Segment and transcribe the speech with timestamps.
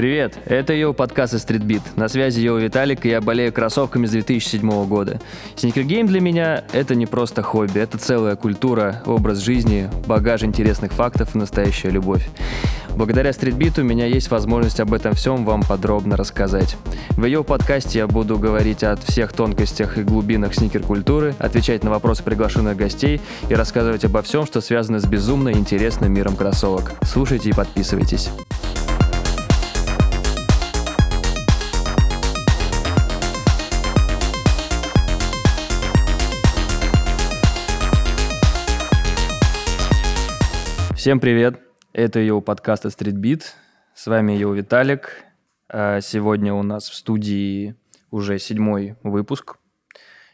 [0.00, 1.82] Привет, это Йоу подкаст из Streetbeat.
[1.96, 5.20] На связи Йоу Виталик, и я болею кроссовками с 2007 года.
[5.56, 10.92] Sneaker game для меня— это не просто хобби, это целая культура, образ жизни, багаж интересных
[10.92, 12.26] фактов и настоящая любовь.
[12.96, 16.78] Благодаря Streetbeat у у меня есть возможность об этом всем вам подробно рассказать.
[17.10, 21.90] В йоу подкасте я буду говорить о всех тонкостях и глубинах sneaker -культуры, отвечать на
[21.90, 23.20] вопросы приглашенных гостей
[23.50, 26.92] и рассказывать обо всем, что связано с безумно интересным миром кроссовок.
[27.04, 28.30] Слушайте и подписывайтесь.
[41.00, 41.58] Всем привет!
[41.94, 43.42] Это его подкаст Beat.
[43.94, 45.24] С вами его Виталик.
[45.66, 47.74] А сегодня у нас в студии
[48.10, 49.56] уже седьмой выпуск.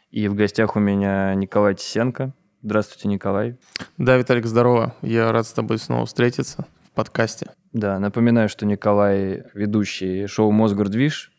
[0.09, 2.33] И в гостях у меня Николай Тисенко.
[2.61, 3.57] Здравствуйте, Николай.
[3.97, 4.93] Да, Виталик, здорово.
[5.01, 7.47] Я рад с тобой снова встретиться в подкасте.
[7.71, 11.31] Да, напоминаю, что Николай ведущий шоу «Мосгордвиж»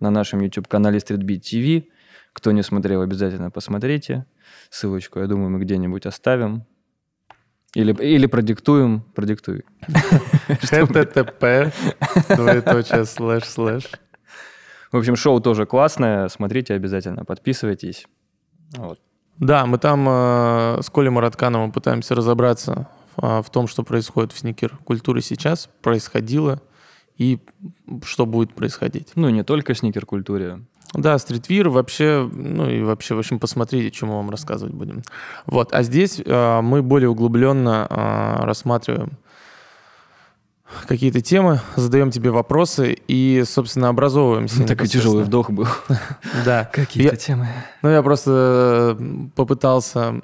[0.00, 1.84] на нашем YouTube-канале Beat TV.
[2.32, 4.26] Кто не смотрел, обязательно посмотрите.
[4.70, 6.66] Ссылочку, я думаю, мы где-нибудь оставим.
[7.74, 9.64] Или, или продиктуем, продиктуй.
[10.48, 11.72] http,
[12.28, 13.90] двоеточие, слэш, слэш.
[14.90, 18.06] В общем, шоу тоже классное, смотрите обязательно, подписывайтесь.
[18.76, 19.00] Вот.
[19.38, 24.38] Да, мы там э, с Колей Мараткановым пытаемся разобраться э, в том, что происходит в
[24.38, 26.60] сникер-культуре сейчас, происходило
[27.16, 27.40] и
[28.04, 29.12] что будет происходить.
[29.14, 30.60] Ну, не только в сникер-культуре.
[30.94, 35.02] Да, стритвир вообще, ну и вообще, в общем, посмотрите, чем мы вам рассказывать будем.
[35.46, 39.18] Вот, а здесь э, мы более углубленно э, рассматриваем
[40.86, 44.66] какие-то темы, задаем тебе вопросы и, собственно, образовываемся.
[44.66, 45.66] Такой тяжелый вдох был.
[46.44, 46.68] Да.
[46.72, 47.48] Какие-то темы.
[47.82, 48.96] Ну, я просто
[49.34, 50.14] попытался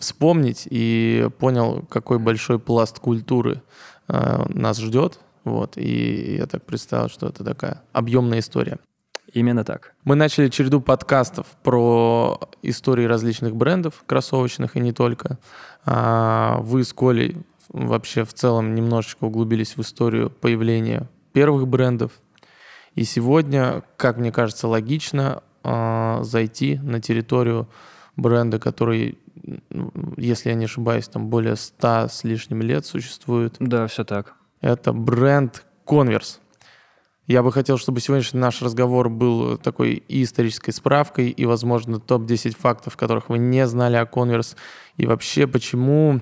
[0.00, 3.62] вспомнить и понял, какой большой пласт культуры
[4.08, 5.18] э, нас ждет.
[5.44, 8.78] Вот, и я так представил, что это такая объемная история.
[9.32, 9.94] Именно так.
[10.04, 15.38] Мы начали череду подкастов про истории различных брендов кроссовочных и не только.
[15.86, 17.38] А, вы с Колей
[17.68, 22.12] вообще в целом немножечко углубились в историю появления первых брендов.
[22.94, 27.68] И сегодня, как мне кажется, логично а, зайти на территорию
[28.16, 29.18] бренда, который,
[30.18, 33.56] если я не ошибаюсь, там более ста с лишним лет существует.
[33.58, 34.34] Да, все так.
[34.60, 36.41] Это бренд Converse.
[37.28, 42.56] Я бы хотел, чтобы сегодняшний наш разговор был такой и исторической справкой, и, возможно, топ-10
[42.58, 44.56] фактов, которых вы не знали о Converse,
[44.96, 46.20] и вообще, почему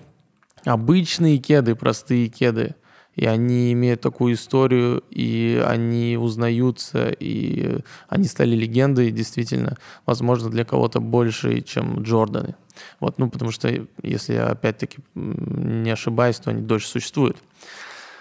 [0.65, 2.75] обычные кеды, простые кеды,
[3.15, 7.79] и они имеют такую историю, и они узнаются, и
[8.09, 12.57] они стали легендой, действительно, возможно, для кого-то больше, чем Джорданы.
[13.01, 17.39] Вот, ну, потому что, если я опять-таки не ошибаюсь, то они дольше существуют.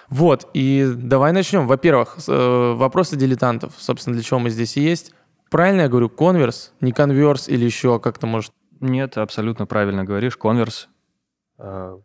[0.10, 1.68] Вот, и давай начнем.
[1.68, 3.74] Во-первых, э, вопросы дилетантов.
[3.78, 5.14] Собственно, для чего мы здесь и есть.
[5.50, 8.52] Правильно я говорю, конверс, не конверс или еще как-то может?
[8.80, 10.90] Нет, абсолютно правильно говоришь, конверс.
[11.58, 11.98] Э,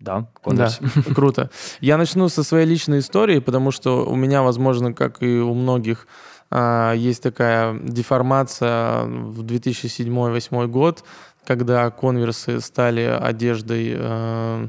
[0.00, 0.78] да, конверс.
[0.80, 1.50] Да, круто.
[1.80, 6.06] Я начну со своей личной истории, потому что у меня, возможно, как и у многих,
[6.50, 11.04] э, есть такая деформация в 2007-2008 год,
[11.46, 14.68] когда конверсы стали одеждой э,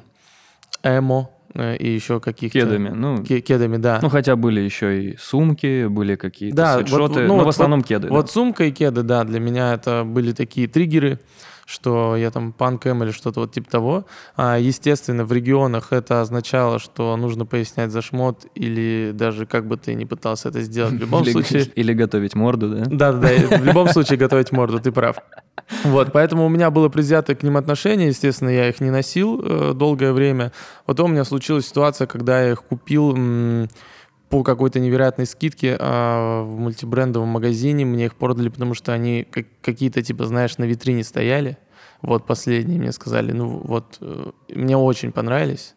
[0.83, 2.59] эмо, и еще каких-то...
[2.59, 3.23] Кедами, ну...
[3.23, 3.99] Кедами, да.
[4.01, 7.49] Ну, хотя были еще и сумки, были какие-то да, свитшоты, вот, ну, но вот, в
[7.49, 8.07] основном вот, кеды.
[8.09, 8.31] Вот да.
[8.31, 11.19] сумка и кеды, да, для меня это были такие триггеры,
[11.69, 14.05] что я там панкэм или что-то вот типа того.
[14.35, 19.77] А, естественно, в регионах это означало, что нужно пояснять за шмот или даже как бы
[19.77, 21.65] ты не пытался это сделать в любом или, случае.
[21.75, 22.85] Или готовить морду, да?
[22.85, 25.17] Да-да-да, в любом случае готовить морду, ты прав.
[25.83, 29.73] Вот, поэтому у меня было предвзятое к ним отношение, естественно, я их не носил э,
[29.75, 30.51] долгое время.
[30.87, 33.69] Потом у меня случилась ситуация, когда я их купил м-
[34.29, 37.85] по какой-то невероятной скидке э, в мультибрендовом магазине.
[37.85, 41.57] Мне их продали, потому что они как- какие-то, типа, знаешь, на витрине стояли.
[42.01, 45.75] Вот последние мне сказали, ну вот, э, мне очень понравились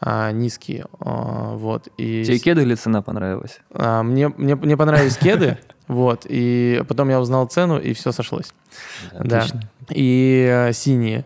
[0.00, 0.86] а, низкие.
[1.00, 2.24] А, вот, и...
[2.24, 3.60] Тебе кеды или цена понравилась?
[3.72, 5.58] А, мне, мне, мне понравились кеды,
[5.88, 8.52] вот, и потом я узнал цену, и все сошлось.
[9.18, 9.46] Да.
[9.88, 11.24] И а, синие.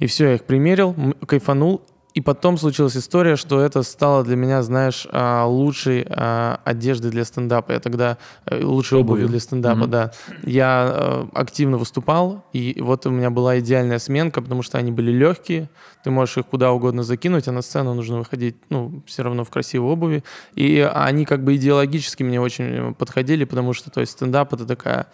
[0.00, 0.94] И все, я их примерил,
[1.26, 1.82] кайфанул,
[2.18, 7.24] и потом случилась история, что это стало для меня, знаешь, а, лучшей а, одеждой для
[7.24, 7.70] стендапа.
[7.70, 9.86] Я тогда э, лучшей обувью для стендапа, mm-hmm.
[9.86, 10.12] да.
[10.42, 15.12] Я э, активно выступал, и вот у меня была идеальная сменка, потому что они были
[15.12, 15.70] легкие,
[16.02, 19.50] ты можешь их куда угодно закинуть, а на сцену нужно выходить, ну, все равно в
[19.50, 20.24] красивой обуви.
[20.56, 25.06] И они как бы идеологически мне очень подходили, потому что, то есть, стендап— это такая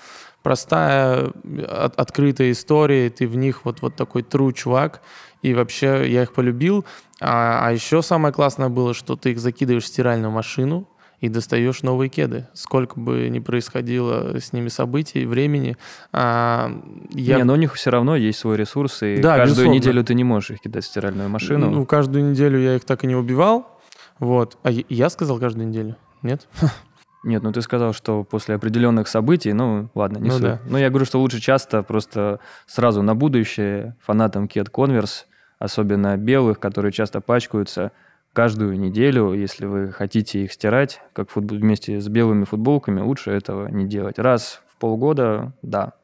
[0.44, 1.32] простая,
[1.66, 5.00] от, открытая история, ты в них вот, вот такой true чувак,
[5.42, 6.84] и вообще я их полюбил.
[7.20, 10.86] А, а еще самое классное было, что ты их закидываешь в стиральную машину,
[11.20, 12.48] и достаешь новые кеды.
[12.52, 15.78] Сколько бы ни происходило с ними событий, времени.
[16.12, 16.70] А,
[17.10, 17.38] я...
[17.38, 19.78] Не, но у них все равно есть свой ресурс, и да, каждую безусловно.
[19.78, 21.70] неделю ты не можешь их кидать в стиральную машину.
[21.70, 23.80] Ну, каждую неделю я их так и не убивал.
[24.18, 24.58] Вот.
[24.62, 25.96] А я сказал каждую неделю?
[26.20, 26.46] Нет?
[27.24, 30.42] Нет, ну ты сказал, что после определенных событий, ну ладно, не ну, суть.
[30.42, 30.60] Да.
[30.68, 35.24] Но я говорю, что лучше часто просто сразу на будущее фанатам Cat Converse,
[35.58, 37.92] особенно белых, которые часто пачкаются,
[38.34, 43.68] каждую неделю, если вы хотите их стирать, как футбол, вместе с белыми футболками, лучше этого
[43.68, 44.18] не делать.
[44.18, 45.94] Раз в полгода, да,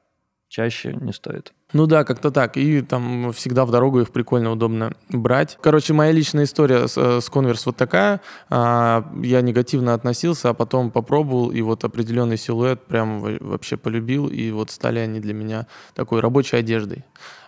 [0.48, 1.52] чаще не стоит.
[1.72, 2.56] Ну да, как-то так.
[2.56, 5.58] И там всегда в дорогу их прикольно, удобно брать.
[5.60, 8.20] Короче, моя личная история с, с Converse вот такая.
[8.48, 14.50] А, я негативно относился, а потом попробовал, и вот определенный силуэт прям вообще полюбил, и
[14.50, 17.04] вот стали они для меня такой рабочей одеждой.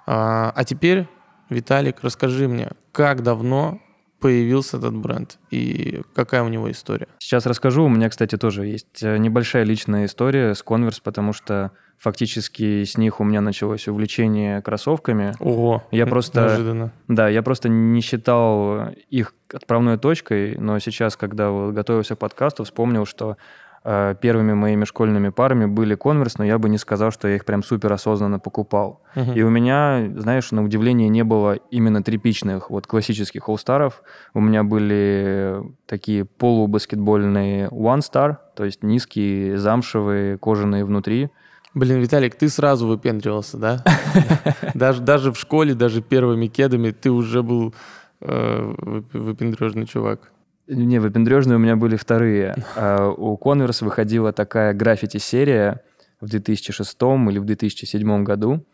[0.07, 1.09] А, а теперь,
[1.49, 3.81] Виталик, расскажи мне, как давно
[4.21, 7.09] появился этот бренд и какая у него история?
[7.19, 7.85] Сейчас расскажу.
[7.85, 11.73] У меня, кстати, тоже есть э, небольшая личная история с Converse, потому что
[12.03, 15.35] фактически с них у меня началось увлечение кроссовками.
[15.39, 16.93] Ого, я просто, неожиданно.
[17.09, 22.65] Да, я просто не считал их отправной точкой, но сейчас, когда вот готовился к подкасту,
[22.65, 23.37] вспомнил, что
[23.85, 27.45] Э, первыми моими школьными парами были конверс, но я бы не сказал, что я их
[27.45, 29.03] прям супер осознанно покупал.
[29.17, 29.35] Uh-huh.
[29.35, 34.03] И у меня, знаешь, на удивление не было именно тряпичных, вот классических all-старов.
[34.35, 41.31] У меня были такие полубаскетбольные one star, то есть низкие, замшевые, кожаные внутри.
[41.75, 43.85] Блин, Виталик, ты сразу выпендривался, да?
[44.75, 47.75] Даже, даже в школе, даже первыми кедами ты уже был
[48.21, 48.75] э,
[49.13, 50.33] выпендрежный чувак.
[50.67, 52.57] Не, выпендрежные у меня были вторые.
[52.77, 55.83] А у Converse выходила такая граффити-серия
[56.21, 58.65] в 2006 или в 2007 году.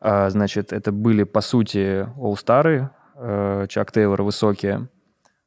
[0.00, 4.88] А, значит, это были, по сути, All-Star'ы, э, Чак Тейлор высокие,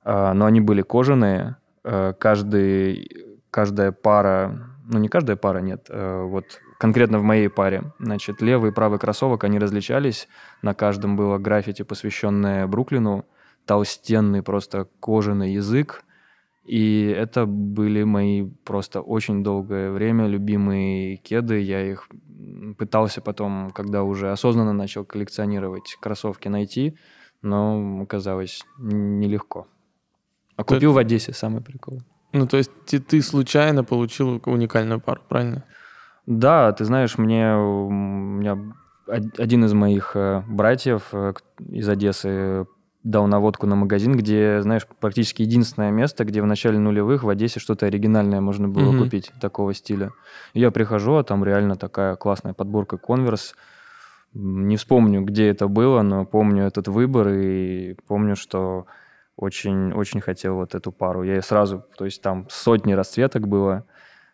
[0.04, 1.56] а, но они были кожаные.
[1.84, 3.10] Э, каждый,
[3.50, 6.46] каждая пара, ну не каждая пара, нет, э, вот
[6.82, 10.28] конкретно в моей паре, значит, левый и правый кроссовок, они различались.
[10.64, 13.24] На каждом было граффити, посвященное Бруклину–
[13.68, 16.04] толстенный просто кожаный язык.
[16.64, 21.60] И это были мои просто очень долгое время любимые кеды.
[21.60, 22.08] Я их
[22.80, 26.98] пытался потом, когда уже осознанно начал коллекционировать кроссовки, найти,
[27.44, 29.68] но оказалось нелегко.
[30.56, 30.96] А купил ты...
[30.96, 32.02] в Одессе, самый прикол.
[32.34, 35.66] Ну, то есть ты, ты случайно получил уникальную пару, правильно?
[36.26, 38.58] Да, ты знаешь, мне у меня
[39.08, 41.34] один из моих э, братьев э,
[41.70, 42.66] из Одессы
[43.04, 47.60] дал наводку на магазин, где, знаешь, практически единственное место, где в начале нулевых в Одессе
[47.60, 49.04] что-то оригинальное можно было mm-hmm.
[49.04, 50.12] купить такого стиля.
[50.54, 53.54] И я прихожу, а там реально такая классная подборка Converse.
[54.34, 58.86] Не вспомню, где это было, но помню этот выбор и помню, что
[59.36, 61.24] очень-очень хотел вот эту пару.
[61.24, 63.86] Я сразу, то есть там сотни расцветок было,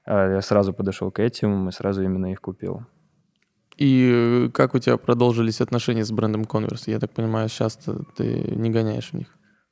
[0.07, 2.86] я сразу подошел к этим и сразу именно их купил.
[3.77, 6.83] И как у тебя продолжились отношения с брендом Converse?
[6.88, 7.77] Я так понимаю, сейчас
[8.15, 9.27] ты не гоняешь в них.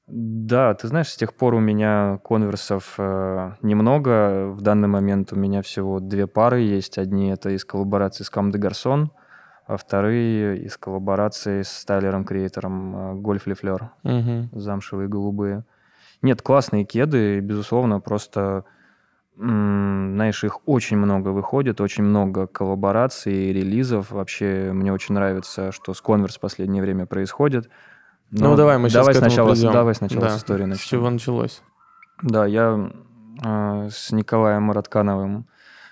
[0.07, 4.51] Да, ты знаешь, с тех пор у меня конверсов э, немного.
[4.51, 6.99] В данный момент у меня всего две пары есть.
[6.99, 9.11] Одни это из коллаборации с Кам де Гарсон,
[9.65, 13.89] а вторые из коллаборации с Тайлером Креатором Гольф Лефлер.
[14.03, 14.49] Угу.
[14.51, 15.65] Замшевые голубые.
[16.21, 18.63] Нет, классные кеды, безусловно, просто
[19.37, 24.11] знаешь, их очень много выходит, очень много коллабораций, релизов.
[24.11, 27.69] Вообще мне очень нравится, что с Converse в последнее время происходит.
[28.31, 29.71] Но ну, давай мы сейчас давай к сначала, придем.
[29.71, 30.29] Давай сначала да.
[30.29, 30.85] с истории начнем.
[30.85, 31.61] С чего началось?
[32.21, 32.91] Да, я
[33.43, 35.47] э, с Николаем Мараткановым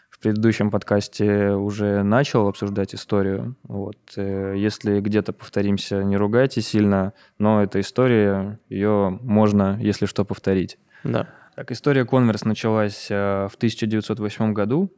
[0.10, 3.56] в предыдущем подкасте уже начал обсуждать историю.
[3.64, 3.98] Вот.
[4.16, 10.80] Э, если где-то повторимся, не ругайте сильно, но эта история, ее можно, если что, повторить.
[11.04, 11.28] Да.
[11.56, 14.92] Так, история Converse началась э, в 1908 году.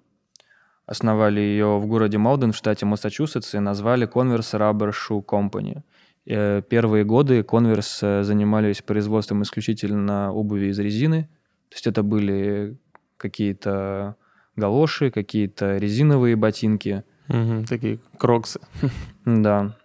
[0.86, 5.82] Основали ее в городе Малден в штате Массачусетс и назвали Converse Rubber Shoe Company.
[6.26, 11.24] Э, первые годы Converse э, занимались производством исключительно обуви из резины.
[11.70, 12.78] То есть это были
[13.18, 14.16] какие-то
[14.56, 17.04] галоши, какие-то резиновые ботинки.
[17.28, 18.62] Угу, такие кроксы.
[19.26, 19.76] Да.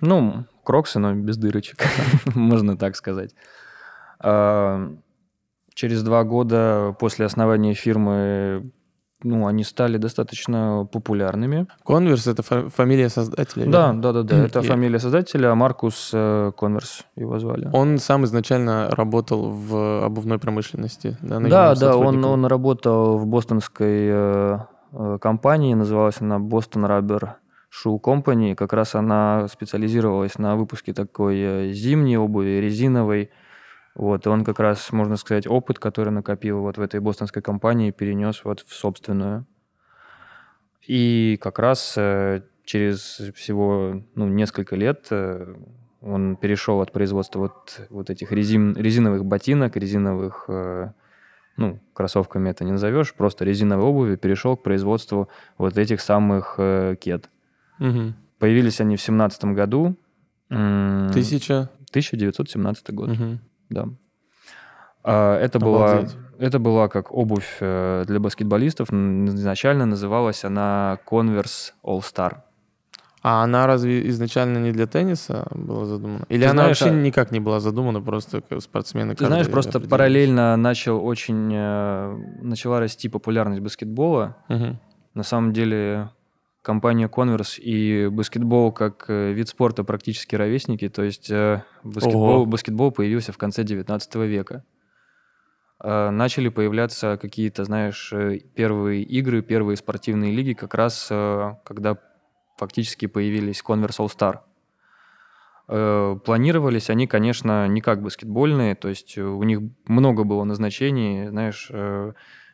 [0.00, 1.78] Ну, кроксы, но без дырочек,
[2.36, 3.34] можно так сказать.
[5.78, 8.72] Через два года после основания фирмы
[9.22, 11.68] ну, они стали достаточно популярными.
[11.84, 13.70] Конверс— это фа- фамилия создателя?
[13.70, 14.44] Да, да, да, да.
[14.44, 17.70] Это фамилия создателя, а Маркус э, Конверс его звали.
[17.72, 21.16] Он сам изначально работал в обувной промышленности?
[21.22, 24.58] Да, да, да он, он работал в бостонской э,
[24.90, 27.34] э, компании, называлась она Boston Rubber
[27.70, 28.56] Shoe Company.
[28.56, 33.30] Как раз она специализировалась на выпуске такой зимней обуви, резиновой,
[33.98, 37.90] Вот, и он как раз, можно сказать, опыт, который накопил вот в этой бостонской компании,
[37.90, 39.44] перенес вот в собственную.
[40.86, 45.52] И как раз э, через всего ну, несколько лет э,
[46.00, 50.92] он перешел от производства вот, вот этих резин, резиновых ботинок, резиновых, э,
[51.56, 55.28] ну, кроссовками это не назовешь, просто резиновой обуви, перешел к производству
[55.58, 56.54] вот этих самых
[57.00, 57.28] кед.
[57.80, 58.14] Мгм.
[58.38, 59.96] Появились они в семнадцатом году.
[60.48, 61.68] Тысяча.
[61.90, 63.40] 1917 год, Мгм.
[63.70, 63.88] Да.
[65.04, 66.04] А, Это была,
[66.38, 68.92] это была как обувь э, для баскетболистов.
[68.92, 72.38] Изначально называлась она Converse All Star.
[73.22, 76.24] А она разве изначально не для тенниса была задумана?
[76.28, 79.80] Или Ты она знаешь, вообще а- никак не была задумана, просто спортсмены Ты знаешь, просто
[79.80, 84.36] параллельно начал очень э, начала расти популярность баскетбола.
[84.48, 84.78] Мгм.
[85.14, 86.10] На самом деле
[86.62, 90.88] компания Converse и баскетбол как э, вид спорта практически ровесники.
[90.88, 92.46] То есть э, баскетбол, Ого.
[92.46, 94.64] баскетбол появился в конце 19 века.
[95.82, 101.98] Э, Начали появляться какие-то, знаешь, э, первые игры, первые спортивные лиги, как раз когда
[102.56, 104.40] фактически появились Converse All Star.
[106.24, 111.70] Планировались они, конечно, не как баскетбольные, то есть у них много было назначений, знаешь,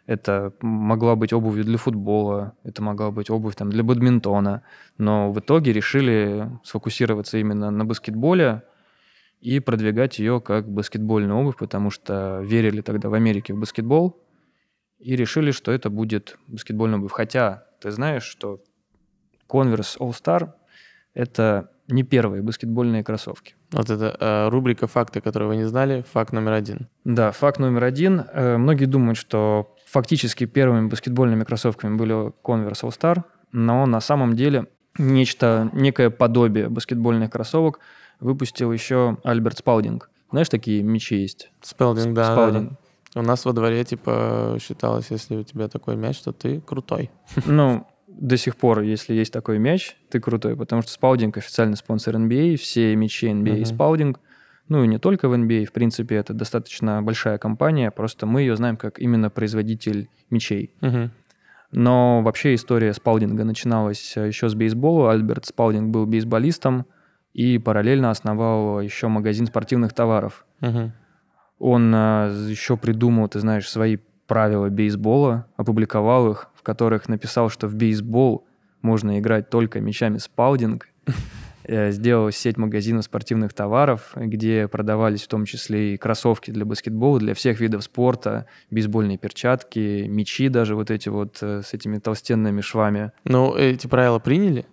[0.07, 4.63] это могла быть обувь для футбола, это могла быть обувь там, для бадминтона,
[4.99, 8.63] но в итоге решили сфокусироваться именно на баскетболе
[9.41, 14.23] и продвигать ее как баскетбольную обувь, потому что верили тогда в Америке в баскетбол
[14.99, 17.13] и решили, что это будет баскетбольная обувь.
[17.13, 18.61] Хотя ты знаешь, что
[19.49, 20.53] Converse All Star—
[21.15, 23.55] это не первые баскетбольные кроссовки.
[23.73, 26.05] Вот это э, рубрика «Факты, которые вы не знали».
[26.13, 26.89] Факт номер один.
[27.05, 28.25] Да, факт номер один.
[28.33, 33.23] Э, Многие думают, что фактически первыми баскетбольными кроссовками были Converse All Star,
[33.53, 34.67] но на самом деле
[34.99, 37.81] нечто, некое подобие баскетбольных кроссовок
[38.21, 40.11] выпустил еще Альберт Спалдинг.
[40.31, 41.51] Знаешь, такие мячи есть?
[41.61, 42.71] Спелдинг, да, да, Спалдинг.
[42.71, 43.21] да.
[43.21, 47.11] У нас во дворе, типа, считалось, если у тебя такой мяч, то ты крутой.
[47.47, 47.87] Ну,
[48.19, 52.57] до сих пор, если есть такой мяч, ты крутой, потому что Спаудинг официальный спонсор NBA,
[52.57, 53.65] все мячи NBA Мгм.
[53.65, 54.21] Спаудинг.
[54.69, 58.57] Ну и не только в NBA, в принципе, это достаточно большая компания, просто мы ее
[58.57, 60.73] знаем как именно производитель мячей.
[60.81, 61.11] Мгм.
[61.71, 65.11] Но вообще история Спалдинга начиналась э, еще с бейсбола.
[65.11, 66.87] Альберт Спалдинг был бейсболистом
[67.33, 70.47] и параллельно основал еще магазин спортивных товаров.
[70.61, 70.93] Мгм.
[71.59, 77.75] Он э, еще придумал, ты знаешь, свои правила бейсбола, опубликовал их, которых написал, что в
[77.75, 78.45] бейсбол
[78.83, 80.89] можно играть только мячами Спалдинг.
[81.67, 87.19] Э, Сделал сеть магазинов спортивных товаров, где продавались в том числе и кроссовки для баскетбола,
[87.19, 92.61] для всех видов спорта, бейсбольные перчатки, мячи даже вот эти вот э, с этими толстенными
[92.61, 93.13] швами.
[93.25, 94.67] Ну, эти правила приняли?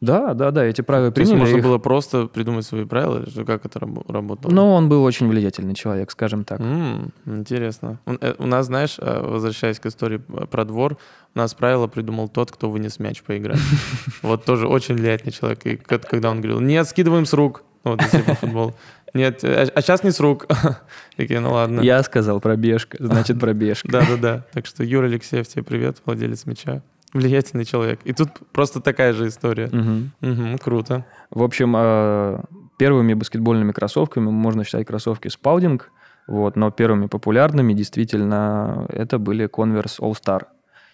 [0.00, 1.44] Да, да, да, эти правила То есть приняли.
[1.44, 1.64] можно их.
[1.64, 4.50] было просто придумать свои правила, что, как это рабо- работало?
[4.50, 6.58] Но он был очень влиятельный человек, скажем так.
[6.58, 8.00] М, интересно.
[8.06, 10.96] У, э, у нас, знаешь, э, возвращаясь к истории про двор,
[11.34, 13.58] у нас правило придумал тот, кто вынес мяч поиграть.
[14.22, 15.66] Вот тоже очень влиятельный человек.
[15.66, 17.62] И когда он говорил, нет, скидываем с рук.
[17.84, 18.74] Ну, Вот, если по футболу.
[19.12, 20.46] Нет, а сейчас не с рук.
[21.16, 21.80] Такие, ну ладно.
[21.82, 23.88] Я сказал пробежка, значит пробежка.
[23.90, 24.46] Да-да-да.
[24.52, 26.82] Так что, Юра Алексеев, тебе привет, владелец мяча.
[27.12, 28.00] Влиятельный человек.
[28.04, 29.68] И тут просто такая же история.
[29.72, 30.12] Мгм.
[30.20, 31.04] Мгм, круто.
[31.30, 32.40] В общем, э,
[32.78, 35.90] первыми баскетбольными кроссовками можно считать кроссовки Спаудинг,
[36.28, 40.44] вот, но первыми популярными действительно это были Converse All Star.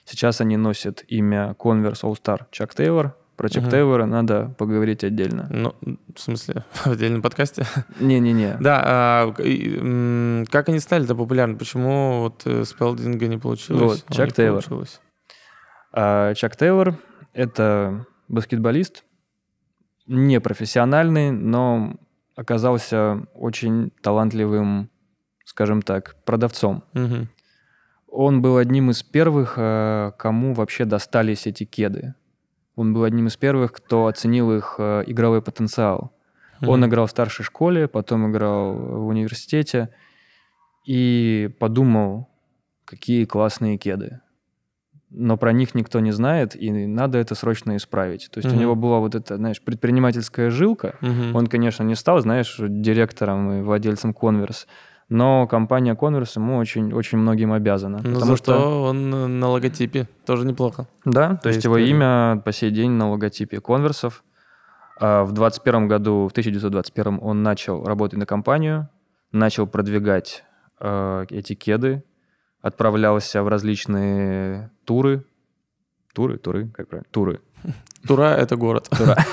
[0.04, 3.14] Сейчас они носят имя Converse All Star Чак Тейлор.
[3.36, 3.70] Про Чак Мгм.
[3.70, 5.46] Тейлора надо поговорить отдельно.
[5.50, 5.74] Ну,
[6.14, 7.66] в смысле, в отдельном подкасте?
[8.00, 8.56] Не-не-не.
[8.60, 11.56] Да, а, и, как они стали-то популярны?
[11.56, 13.82] Почему вот э, Спелдинга не получилось?
[13.82, 14.62] Вот, а Чак них Тейлор.
[14.62, 15.00] получилось?
[15.98, 16.98] А Чак Тейлор—
[17.32, 19.02] это баскетболист,
[20.06, 21.94] непрофессиональный, но
[22.34, 24.90] оказался очень талантливым,
[25.46, 26.84] скажем так, продавцом.
[26.92, 27.30] Мгм.
[28.08, 32.14] Он был одним из первых, э, кому вообще достались эти кеды.
[32.74, 36.12] Он был одним из первых, кто оценил их э, игровой потенциал.
[36.60, 36.90] Он Мгм.
[36.90, 39.88] играл в старшей школе, потом играл в университете
[40.86, 42.28] и подумал,
[42.84, 44.20] какие классные кеды.
[45.10, 48.28] Но про них никто не знает, и надо это срочно исправить.
[48.30, 48.60] То есть у Мгм.
[48.60, 50.96] него была вот эта, знаешь, предпринимательская жилка.
[51.00, 51.36] Мгм.
[51.36, 54.66] Он, конечно, не стал, знаешь, директором и владельцем Converse,
[55.08, 57.98] но компания Converse ему очень, очень многим обязана.
[57.98, 60.88] Но потому зато что, он на логотипе тоже неплохо.
[61.04, 61.90] да, то есть его история.
[62.34, 64.24] имя по сей день на логотипе Конверсов.
[64.98, 68.88] А В 21 году, в 1921 он начал работать на компанию,
[69.30, 70.42] начал продвигать
[70.80, 72.02] э, эти кеды,
[72.66, 75.24] отправлялся в различные туры.
[76.14, 77.08] Туры, туры, как правильно?
[77.10, 77.40] Туры.
[78.06, 78.88] Тура— это город.
[78.90, 79.16] Тура.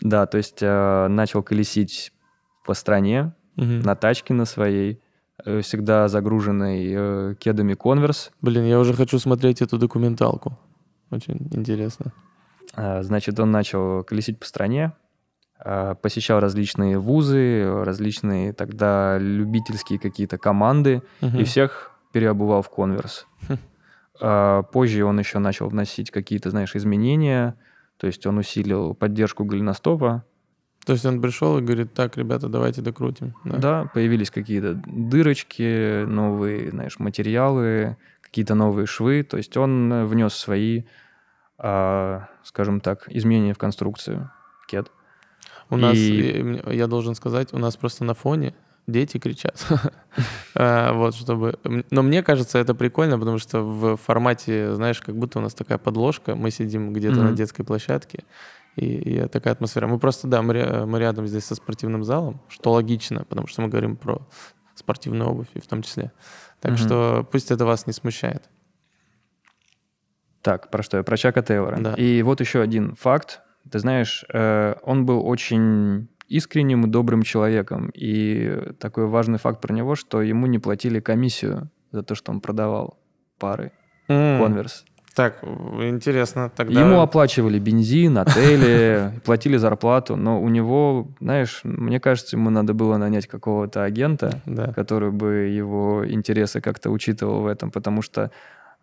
[0.00, 0.26] Да.
[0.26, 2.12] То есть э, начал колесить
[2.64, 5.00] по стране, на тачке на своей,
[5.44, 8.30] э, всегда загруженной э, кедами Converse.
[8.40, 10.58] Блин, я уже хочу смотреть эту документалку.
[11.10, 12.12] Очень интересно.
[12.74, 14.92] А, Значит, он начал колесить по стране,
[16.02, 21.38] посещал различные вузы, различные тогда любительские какие-то команды, Мгм.
[21.38, 23.26] и всех переобувал в конверс.
[23.48, 23.56] Хм.
[24.20, 27.54] А, Позже он еще начал вносить какие-то, знаешь, изменения,
[27.98, 30.24] то есть он усилил поддержку голеностопа.
[30.84, 33.34] То есть он пришел и говорит, так, ребята, давайте докрутим.
[33.44, 40.34] Да, появились какие-то дырочки, новые, знаешь, материалы, какие-то новые швы, то есть он э, внес
[40.34, 40.84] свои,
[41.58, 44.30] а, скажем так, изменения в конструкцию
[44.68, 44.90] кед.
[45.70, 48.54] У нас, И- э, мне- я должен сказать, у нас просто на фоне
[48.86, 49.66] дети кричат.
[50.54, 51.58] А, Вот, чтобы...
[51.90, 55.78] Но мне кажется, это прикольно, потому что в формате, знаешь, как будто у нас такая
[55.78, 58.24] подложка, мы сидим где-то на детской площадке,
[58.76, 59.86] и, и такая атмосфера.
[59.88, 63.68] Мы просто, да, мы, мы рядом здесь со спортивным залом, что логично, потому что мы
[63.68, 64.20] говорим про
[64.74, 66.12] спортивную обувь и в том числе.
[66.60, 66.78] Так Мгм.
[66.78, 68.48] что пусть это вас не смущает.
[70.42, 71.02] Так, про что я?
[71.02, 71.76] Про Чака Тейлора.
[71.80, 71.94] Да.
[71.94, 73.40] И вот еще один факт.
[73.70, 77.90] Ты знаешь, э, он был очень искренним и добрым человеком.
[77.94, 82.40] И такой важный факт про него, что ему не платили комиссию за то, что он
[82.40, 82.98] продавал
[83.38, 83.72] пары
[84.08, 84.84] Converse.
[85.14, 86.52] Так, интересно.
[86.54, 86.78] Тогда...
[86.78, 92.98] Ему оплачивали бензин, отели, платили зарплату, но у него, знаешь, мне кажется, ему надо было
[92.98, 94.74] нанять какого-то агента, Да.
[94.74, 98.30] который бы его интересы как-то учитывал в этом, потому что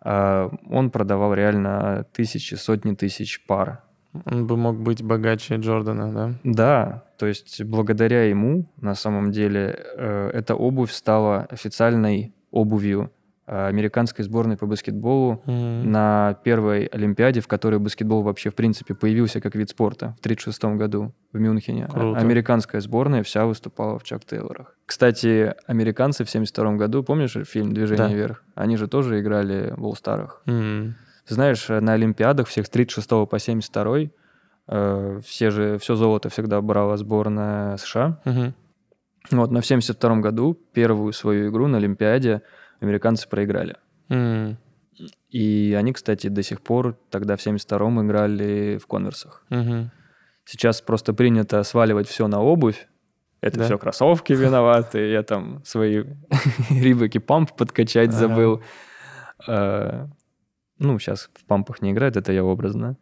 [0.00, 3.84] а, он продавал реально тысячи, сотни тысяч пар.
[4.24, 6.30] Он бы мог быть богаче Джордана, да?
[6.44, 13.10] Да, то есть благодаря ему на самом деле э, эта обувь стала официальной обувью
[13.46, 15.90] э, американской сборной по баскетболу М.
[15.90, 20.64] на первой Олимпиаде, в которой баскетбол вообще в принципе появился как вид спорта в 1936
[20.78, 21.88] году в Мюнхене.
[21.88, 22.18] Круто.
[22.20, 24.76] Американская сборная вся выступала в Чак Тейлорах.
[24.86, 28.14] Кстати, американцы в 1972 году, помнишь фильм «Движение Да.
[28.14, 28.44] вверх»?
[28.54, 30.42] Они же тоже играли в All-Старах.
[30.46, 30.94] М.
[31.26, 34.10] Ты знаешь, э, на Олимпиадах всех с 36 по 72
[34.68, 38.20] э, все же, все золото всегда брала сборная США.
[38.24, 38.54] Мгм.
[39.30, 42.42] Вот, но в 72 году первую свою игру на Олимпиаде
[42.80, 43.76] американцы проиграли.
[44.10, 44.58] М.
[45.30, 49.44] И они, кстати, до сих пор тогда в 72-м играли в конверсах.
[49.48, 49.90] Мгм.
[50.44, 52.86] Сейчас просто принято сваливать все на обувь.
[53.40, 53.64] Это Да.
[53.64, 54.98] все кроссовки виноваты.
[55.10, 56.04] Я там свои
[56.70, 58.62] рибаки памп подкачать забыл.
[60.84, 62.96] Ну, сейчас в пампах не играет, это я образно.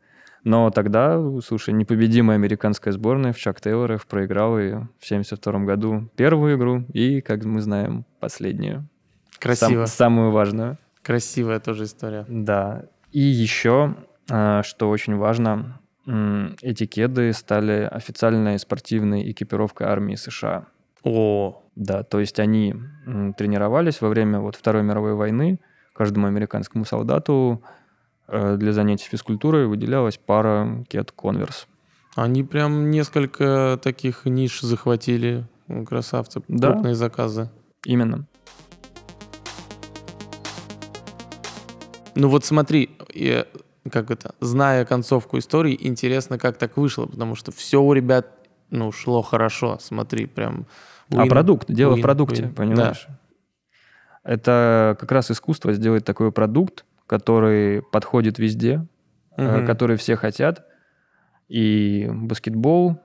[0.44, 6.56] Но тогда, слушай, непобедимая американская сборная в Чак Тейлорах проиграла ее в 72 году первую
[6.56, 8.88] игру и, как мы знаем, последнюю.
[9.38, 9.86] Красиво.
[9.86, 10.78] Сам- самую важную.
[11.02, 12.24] Красивая тоже история.
[12.28, 12.84] Да.
[13.10, 13.96] И еще,
[14.30, 15.80] а, что очень важно,
[16.62, 20.66] эти кеды стали официальной спортивной экипировкой армии США.
[21.04, 22.74] О, Да, то есть они
[23.36, 25.58] тренировались во время вот Второй мировой войны.
[25.92, 27.62] Каждому американскому солдату
[28.28, 31.66] э, для занятий физкультурой выделялась пара кед Конверс.
[32.16, 35.46] они прям несколько таких ниш захватили.
[35.86, 36.42] Красавцы.
[36.48, 36.72] Да.
[36.72, 37.50] Крупные заказы.
[37.84, 38.26] Именно.
[42.14, 43.46] Ну вот смотри, я,
[43.90, 48.26] как это, зная концовку истории, интересно, как так вышло, потому что все у ребят,
[48.70, 49.78] ну, шло хорошо.
[49.80, 50.66] Смотри, прям...
[51.10, 52.54] А win- продукт, дело в win- продукте, win.
[52.54, 53.06] понимаешь?
[54.24, 58.86] Это как раз искусство сделать такой продукт, который подходит везде,
[59.36, 59.66] э, Мгм.
[59.66, 60.64] который все хотят.
[61.48, 63.00] И баскетбол,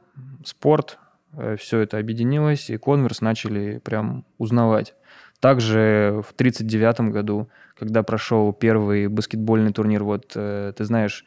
[0.46, 1.00] спорт,
[1.58, 4.96] все это объединилось, и Converse начали прям узнавать.
[5.40, 11.26] Также в 1939 году, когда прошел первый баскетбольный турнир, вот э, ты знаешь,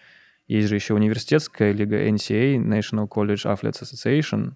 [0.49, 4.55] есть же еще университетская лига NCAA, National College Athletes Association.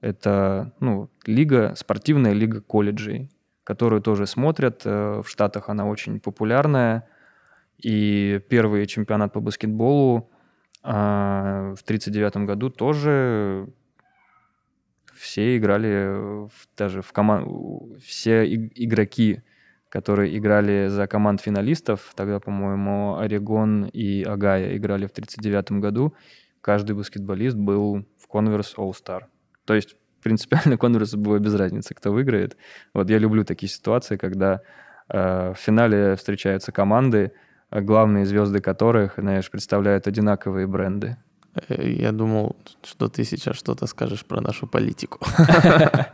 [0.00, 3.30] Это ну, лига, спортивная лига колледжей,
[3.68, 4.80] которую тоже смотрят.
[4.86, 7.06] Э, В Штатах она очень популярная.
[7.76, 10.30] И первый чемпионат по баскетболу
[10.82, 13.68] а, в 1939 году тоже
[15.14, 19.42] все играли даже в команду, все игроки,
[19.90, 26.14] которые играли за команд финалистов, тогда, по-моему, Орегон и Агая играли в 1939 году,
[26.62, 29.24] каждый баскетболист был в Converse All-Star.
[29.66, 32.56] То есть принципиально Converse было без разницы, кто выиграет.
[32.94, 34.60] Вот я люблю такие ситуации, когда
[35.08, 37.32] э, в финале встречаются команды,
[37.70, 41.16] э, главные звезды которых, знаешь, представляют одинаковые бренды.
[41.68, 45.18] Э, Я думал, что ты сейчас что-то скажешь про нашу политику.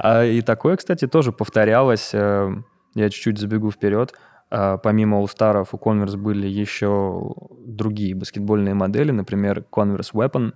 [0.00, 2.10] А и такое, кстати, тоже повторялось.
[2.12, 2.52] э,
[2.94, 4.14] Я чуть-чуть забегу вперед.
[4.50, 7.34] А, Помимо All-Star'ов у Converse были еще
[7.66, 10.54] другие баскетбольные модели, например, Converse Weapon.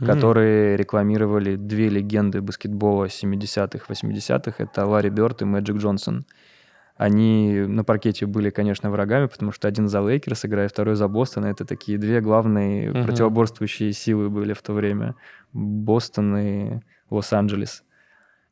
[0.00, 0.06] М.
[0.06, 4.62] которые рекламировали две легенды баскетбола 70-х, 80-х.
[4.62, 6.24] Это Ларри Бёрд и Мэджик Джонсон.
[6.96, 11.44] Они на паркете были, конечно, врагами, потому что один за Лейкерс играет, второй за Бостон.
[11.44, 13.04] Это такие две главные Мгм.
[13.04, 15.14] противоборствующие силы были в то время.
[15.52, 16.80] Бостон и
[17.10, 17.84] Лос-Анджелес.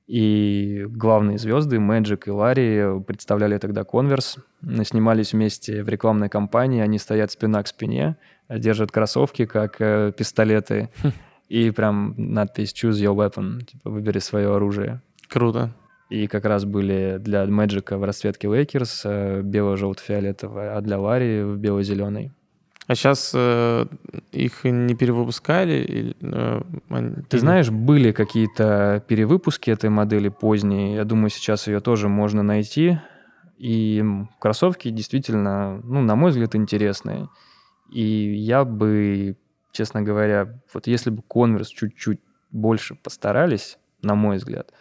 [0.07, 4.39] И главные звезды, Мэджик и Ларри, представляли тогда Converse.
[4.85, 6.81] Снимались вместе в рекламной кампании.
[6.81, 8.17] Они стоят спина к спине,
[8.49, 10.91] держат кроссовки, как э, пистолеты.
[11.49, 15.01] И прям надпись «Choose your weapon», типа «Выбери свое оружие».
[15.29, 15.73] Круто.
[16.11, 21.57] И как раз были для Мэджика в расцветке Лейкерс э, бело-желто-фиолетовая, а для Ларри в
[21.57, 22.31] бело-зеленый.
[22.87, 25.73] А сейчас их не перевыпускали?
[25.83, 30.95] или, э, они- Ты знаешь, были какие-то перевыпуски этой модели поздние.
[30.95, 32.99] Я думаю, сейчас ее тоже можно найти.
[33.59, 34.05] И
[34.39, 37.29] кроссовки действительно, ну, на мой взгляд, интересные.
[37.91, 39.37] И я бы,
[39.77, 44.73] честно говоря, вот если бы Converse чуть-чуть больше постарались, на мой взгляд,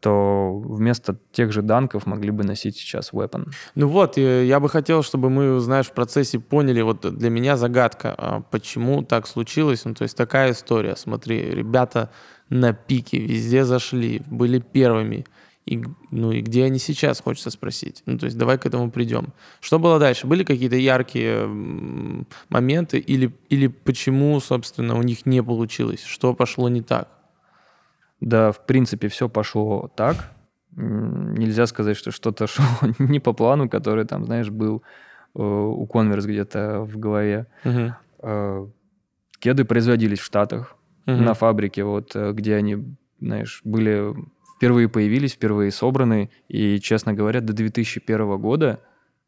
[0.00, 3.50] то вместо тех же данков могли бы носить сейчас Weapon.
[3.74, 8.14] Ну вот, я бы хотел, чтобы мы, знаешь, в процессе поняли, вот для меня загадка,
[8.16, 9.84] а почему так случилось.
[9.84, 10.94] Ну, то есть такая история.
[10.94, 12.10] Смотри, ребята
[12.48, 15.26] на пике везде зашли, были первыми.
[15.68, 18.02] И, ну и где они сейчас, хочется спросить.
[18.06, 19.32] Ну, то есть давай к этому придем.
[19.60, 20.26] Что было дальше?
[20.26, 21.46] Были какие-то яркие
[22.48, 26.04] моменты или, или почему, собственно, у них не получилось?
[26.04, 27.08] Что пошло не так?
[28.20, 30.32] Да, в принципе, все пошло так.
[30.76, 32.64] Нельзя сказать, что что-то шло
[32.98, 34.82] не по плану, который там, знаешь, был
[35.34, 37.46] э, у Converse где-то в голове.
[38.22, 38.66] Э,
[39.38, 40.74] Кеды производились в Штатах,
[41.06, 41.24] Мгм.
[41.24, 42.76] на фабрике, вот, э, где они,
[43.20, 44.14] знаешь, были
[44.58, 46.30] впервые появились, впервые собраны.
[46.48, 48.80] И, честно говоря, до 2001 года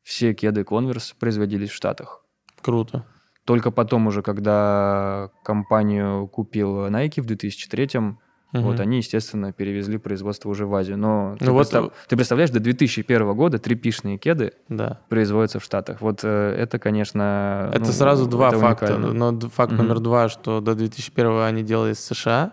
[0.03, 2.25] все кеды Converse производились в Штатах.
[2.61, 3.07] Круто.
[3.45, 8.17] Только потом уже, когда компанию купил Nike в 2003
[8.53, 8.81] вот Мгм.
[8.83, 10.99] они, естественно, перевезли производство уже в Азию.
[10.99, 15.01] Но ты, Ну вот- представ- ты представляешь, до 2001 года трипишные кеды Да.
[15.09, 16.01] производятся в Штатах.
[16.01, 17.71] Вот э, это, конечно...
[17.73, 18.87] Это ну, сразу два это факта.
[18.97, 19.13] уникально.
[19.15, 19.83] Но д- факт Мгм.
[19.85, 22.51] номер два, что до 2001 они делали в США.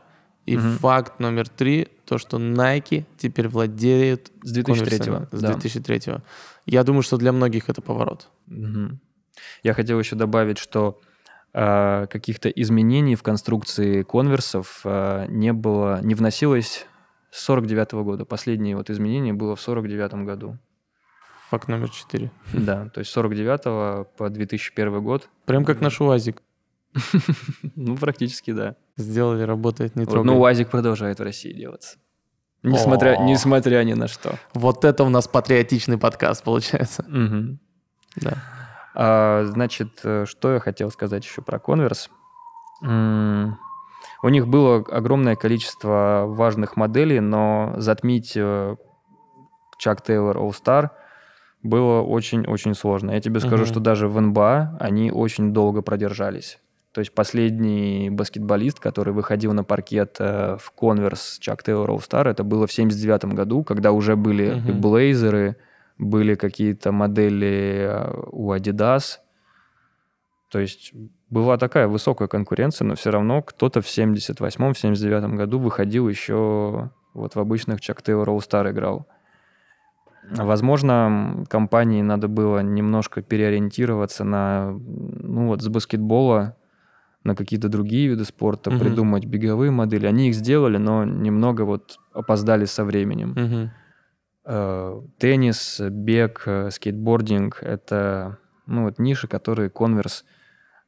[0.48, 0.78] И Мгм.
[0.78, 5.28] факт номер три, то, что Nike теперь владеет С 2003 конверсами.
[5.38, 5.54] С да.
[5.54, 6.22] 2003
[6.66, 8.30] Я думаю, что для многих это поворот.
[8.48, 9.00] Мгм.
[9.64, 11.00] Я хотел еще добавить, что
[11.54, 16.88] э, каких-то изменений в конструкции конверсов э, не было, не вносилось
[17.30, 18.24] с 49 года.
[18.24, 20.58] Последнее вот изменение было в 49 году.
[21.50, 22.32] Факт номер четыре.
[22.54, 25.30] Да, то есть с 49 по 2001 год.
[25.46, 26.42] Прям как наш УАЗик.
[27.76, 28.76] Ну, практически, да.
[28.98, 30.26] Сделали, работает, не трогай.
[30.26, 31.98] но УАЗик продолжает в России делаться.
[32.64, 34.36] Несмотря, несмотря ни на что.
[34.54, 37.06] Вот это у нас патриотичный подкаст получается.
[38.16, 38.34] Да.
[38.96, 42.10] А, значит, э, что я хотел сказать еще про Converse.
[42.82, 43.58] М,
[44.24, 48.76] У них было огромное количество важных моделей, но затмить э,
[49.80, 50.90] Chuck Taylor All Star
[51.62, 53.12] было очень-очень сложно.
[53.12, 56.58] Я тебе скажу, что даже в НБА они очень долго продержались.
[56.98, 62.28] То есть последний баскетболист, который выходил на паркет э, в Converse Chuck Taylor All Star,
[62.28, 64.82] это было в 79 году, когда уже были и Мгм.
[64.82, 65.58] блейзеры,
[66.00, 69.20] были какие-то модели э, у Adidas.
[70.50, 70.92] То есть
[71.30, 76.90] была такая высокая конкуренция, но все равно кто-то в 78-м, в 79 году выходил еще
[77.14, 79.06] вот в обычных Chuck Taylor All Star играл.
[80.32, 86.56] Возможно, компании надо было немножко переориентироваться на, ну вот, с баскетбола
[87.24, 88.80] на какие-то другие виды спорта, Мгм.
[88.80, 90.06] придумать беговые модели.
[90.06, 93.72] Они их сделали, но немного вот опоздали со временем.
[94.46, 100.24] Э, Теннис, бег, э, скейтбординг— это ну, вот ниши, которые Converse...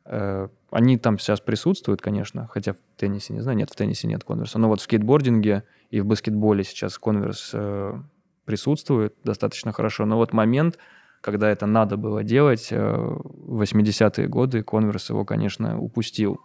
[0.06, 4.22] э, Они там сейчас присутствуют, конечно, хотя в теннисе, не знаю, нет, в теннисе нет
[4.26, 4.58] Converse.
[4.58, 8.04] Но вот в скейтбординге и в баскетболе сейчас Converse
[8.46, 10.06] присутствует достаточно хорошо.
[10.06, 10.78] Но вот момент,
[11.22, 16.40] когда это надо было делать, э, в 80-е годы Converse его, конечно, упустил.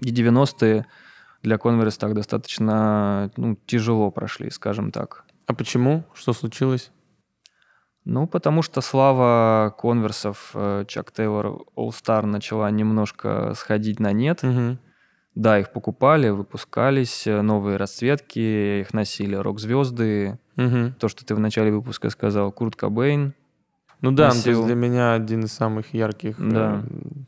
[0.00, 0.86] И 90-е
[1.42, 5.24] для Converse так достаточно ну, тяжело прошли, скажем так.
[5.46, 6.04] А почему?
[6.14, 6.90] Что случилось?
[8.04, 14.42] Ну, потому что слава конверсов э, Чак Тейлор All Star начала немножко сходить на нет.
[14.42, 14.78] Мгм.
[15.34, 20.38] Да, их покупали, выпускались, э, новые расцветки, их носили рок-звезды.
[20.56, 20.94] Мгм.
[20.94, 23.34] То, что ты в начале выпуска сказал, Курт Кобейн.
[24.04, 26.82] Ну да, ну, то есть для меня один из самых ярких, э, Да.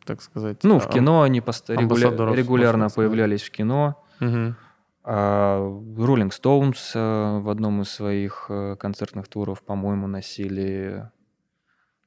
[0.05, 0.59] так сказать.
[0.63, 4.03] Ну, в а, кино они пост- регуля- регулярно появлялись в кино.
[4.21, 4.57] мгм.
[5.05, 11.09] Роллинг Стоунс в одном из своих э, концертных туров, по-моему, носили...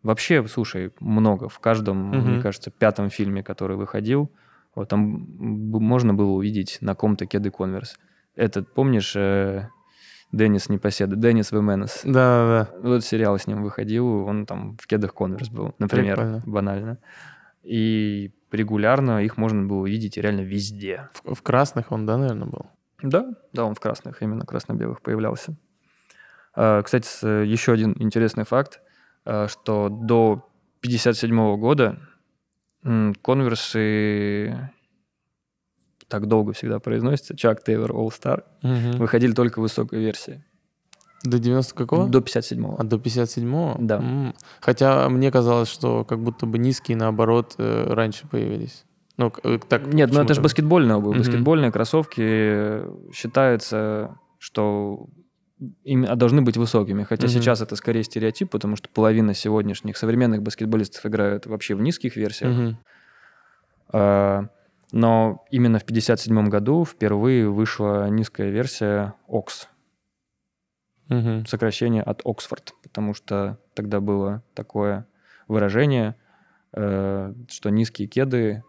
[0.04, 1.48] Вообще, слушай, много.
[1.50, 2.32] В каждом, Мгм.
[2.34, 4.30] мне кажется, пятом фильме, который выходил,
[4.76, 7.98] Вот там можно было увидеть на ком-то кеды Конверс.
[8.36, 9.68] Этот, помнишь, э,
[10.32, 12.02] Деннис Непоседа, Деннис Веменес?
[12.04, 12.88] Да-да-да.
[12.88, 16.44] Вот сериал с ним выходил, он там в кедах Конверс был, например, Прикольно.
[16.46, 16.98] банально.
[17.64, 21.10] И регулярно их можно было увидеть реально везде.
[21.14, 22.68] В, в красных он, да, наверное, был?
[23.02, 25.56] Да, да, он в красных, именно красно-белых появлялся.
[26.56, 27.08] А, Кстати,
[27.46, 28.82] еще один интересный факт,
[29.26, 30.48] а, что до
[30.82, 32.00] 57 года
[33.22, 34.72] конверсы
[36.10, 38.44] так долго всегда произносятся, Чак Тейлор All Star,
[38.98, 40.44] выходили только в высокой версии.
[41.24, 42.08] До 90 какого?
[42.08, 43.76] До 57 А до 57-го?
[43.80, 43.98] Да.
[43.98, 44.34] М.
[44.62, 48.86] Хотя мне казалось, что как будто бы низкие, наоборот, э, раньше появились.
[49.18, 50.42] Ну, э, так Нет, ну это же почему-то.
[50.44, 51.16] баскетбольная обувь.
[51.18, 51.20] Мгм.
[51.26, 55.08] Баскетбольные кроссовки э, считается, что
[55.84, 57.04] ими- а должны быть высокими.
[57.04, 57.34] Хотя Мгм.
[57.34, 62.54] сейчас это скорее стереотип, потому что половина сегодняшних современных баскетболистов играют вообще в низких версиях.
[62.54, 62.78] Мгм.
[63.92, 64.46] А,
[64.92, 69.68] Но именно в 57 году впервые вышла низкая версия Ox,
[71.10, 71.46] Мгм.
[71.46, 75.08] сокращение от Оксфорд, потому что тогда было такое
[75.48, 76.16] выражение,
[76.74, 78.64] э, что низкие кеды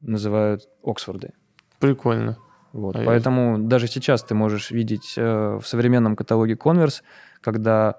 [0.00, 1.32] называют Оксфорды.
[1.78, 2.38] Прикольно.
[2.72, 7.02] Вот, А я- поэтому даже сейчас ты можешь видеть э, в современном каталоге Converse,
[7.40, 7.96] когда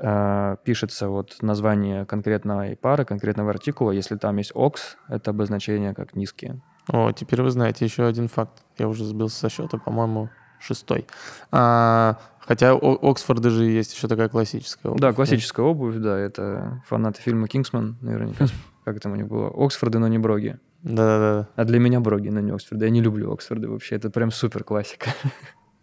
[0.00, 4.74] э, пишется вот название конкретной пары, конкретного артикула, если там есть OX,
[5.08, 6.60] это обозначение как низкие.
[6.88, 8.62] О, теперь вы знаете еще один факт.
[8.78, 11.06] Я уже сбился со счета, по-моему, шестой.
[11.52, 14.88] А, хотя О- Оксфорды же есть еще такая классическая.
[14.90, 18.46] обувь, Да, классическая обувь, да, это фанаты фильма «Кингсман», наверняка.
[18.84, 19.48] Как там у них было?
[19.54, 20.56] Оксфорды, но не Броги.
[20.82, 21.48] Да-да-да.
[21.56, 22.86] А для меня Броги, но не Оксфорды.
[22.86, 25.10] Я не люблю Оксфорды вообще, это прям супер классика.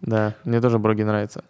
[0.01, 1.43] Да, мне тоже Броги нравится.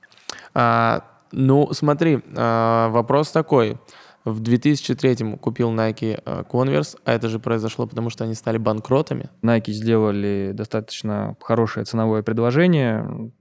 [0.53, 3.77] А, ну, смотри, а, вопрос такой.
[4.25, 9.29] В 2003 купил Nike а, Converse, а это же произошло, потому что они стали банкротами.
[9.43, 13.31] Nike сделали достаточно хорошее ценовое предложение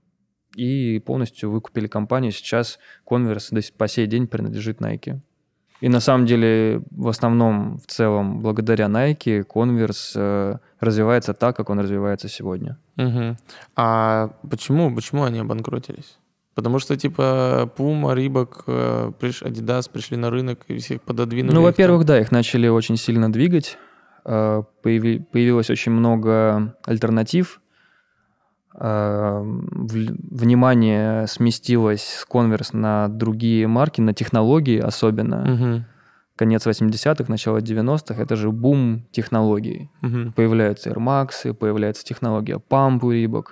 [0.55, 2.31] и полностью выкупили компанию.
[2.31, 2.77] Сейчас
[3.09, 5.19] Converse по сей день принадлежит Nike.
[5.81, 11.69] И на самом деле, в основном, в целом, благодаря Nike, Converse э, развивается так, как
[11.69, 12.77] он развивается сегодня.
[12.95, 13.37] Мгм.
[13.75, 16.17] А почему, почему они обанкротились?
[16.55, 18.15] Потому что, типа, Puma,
[18.67, 21.53] э, приш- Adidas пришли на рынок и всех пододвинули.
[21.53, 23.77] Ну, во-первых, да, их начали очень сильно двигать.
[24.23, 27.59] Э, появи- Появилось очень много альтернатив.
[28.79, 35.37] Э, Внимание сместилось с Converse на другие марки, на технологии особенно.
[35.45, 35.85] Мгм.
[36.37, 39.89] Конец 80-х, начало 90-х, это же бум технологий.
[40.01, 40.33] Мгм.
[40.33, 43.45] Появляются Air Max, появляется технология Pump у Reebok,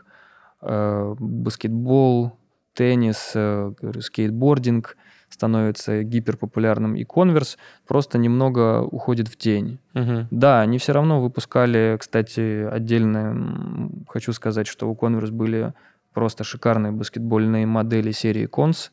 [0.62, 2.38] э, баскетбол,
[2.73, 4.97] теннис, э, говорю, скейтбординг
[5.29, 7.57] становится гиперпопулярным, и Converse
[7.88, 9.79] просто немного уходит в тень.
[9.93, 10.27] Мгм.
[10.29, 15.73] Да, они все равно выпускали, кстати, отдельно хочу сказать, что у Converse были
[16.13, 18.91] просто шикарные баскетбольные модели серии Cons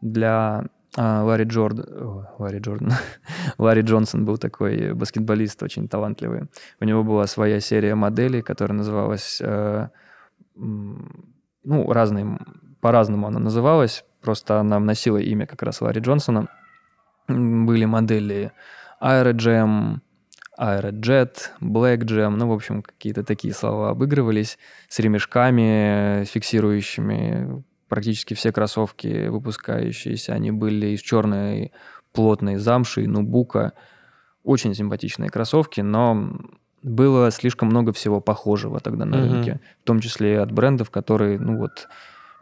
[0.00, 1.86] для а, Ларри Джордан.
[1.88, 2.92] о, Ларри Джордан.
[3.58, 6.42] Ларри Джонсон был такой баскетболист очень талантливый.
[6.80, 9.40] У него была своя серия моделей, которая называлась...
[9.42, 9.88] э,
[10.54, 12.38] ну, разные,
[12.82, 16.48] по-разному она называлась, просто она носила имя как раз Ларри Джонсона.
[17.28, 18.50] Были модели
[19.00, 20.00] Aerojam,
[20.58, 27.64] Aerojet, Black Jam, ну, в общем, какие-то такие слова обыгрывались с ремешками фиксирующими.
[27.88, 31.72] Практически все кроссовки, выпускающиеся, они были из черной
[32.12, 33.72] плотной замши, нубука.
[34.44, 36.32] Очень симпатичные кроссовки, но
[36.82, 39.32] было слишком много всего похожего тогда на Мгм.
[39.32, 41.88] рынке, в том числе и от брендов, которые, ну вот,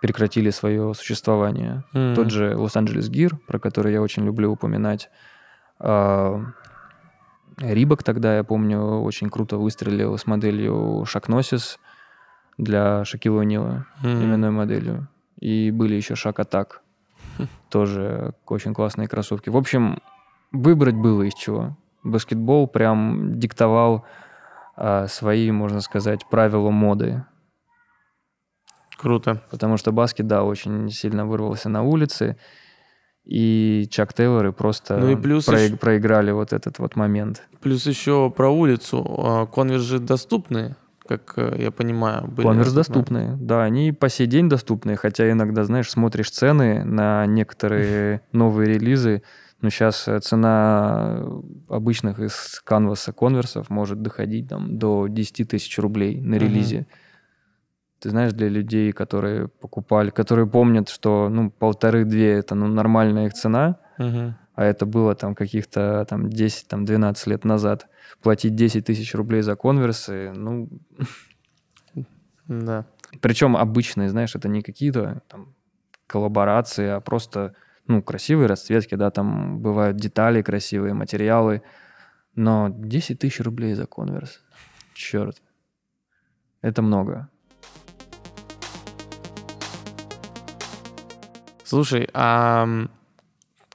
[0.01, 1.85] прекратили свое существование.
[1.93, 2.15] Мгм.
[2.15, 5.11] Тот же Лос-Анджелес Гир, про который я очень люблю упоминать.
[5.79, 6.43] А,
[7.59, 11.79] Рибок тогда, я помню, очень круто выстрелил с моделью Шакносис
[12.57, 14.25] для Шакила Нила, Мгм.
[14.25, 15.09] именной моделью.
[15.41, 16.83] И были еще Шак Атак.
[17.71, 19.51] Тоже очень классные кроссовки.
[19.51, 19.99] В общем,
[20.53, 21.77] выбрать было из чего.
[22.03, 24.07] Баскетбол прям диктовал
[24.77, 27.25] а, свои, можно сказать, правила моды.
[29.01, 29.43] Круто.
[29.51, 32.37] Потому что баскет, да, очень сильно вырвался на улице,
[33.25, 37.43] и Чак Тейлоры просто Ну и плюс проиг- ещё- проиграли вот этот вот момент.
[37.61, 39.05] Плюс еще про улицу.
[39.19, 42.27] А, же доступны, как э, я понимаю.
[42.29, 43.37] были Конверс доступные.
[43.41, 49.23] Да, они по сей день доступны, хотя иногда, знаешь, смотришь цены на некоторые новые релизы,
[49.61, 51.23] но сейчас цена
[51.69, 56.87] обычных из канваса конверсов может доходить там, до 10 тысяч рублей на релизе.
[58.01, 63.35] Ты знаешь, для людей, которые покупали, которые помнят, что ну, полторы-две это ну, нормальная их
[63.35, 64.37] цена, Мгм.
[64.55, 67.89] а это было там каких-то там 10-12 лет назад,
[68.23, 70.69] платить 10 тысяч рублей за конверсы, ну...
[72.49, 72.87] Да.
[73.21, 75.55] Причем обычные, знаешь, это не какие-то там
[76.07, 77.55] коллаборации, а просто,
[77.87, 81.63] ну, красивые расцветки, да, там бывают детали красивые, материалы,
[82.35, 84.41] но 10 тысяч рублей за конверс,
[84.95, 85.43] черт,
[86.63, 87.29] это много.
[91.75, 92.67] Слушай, а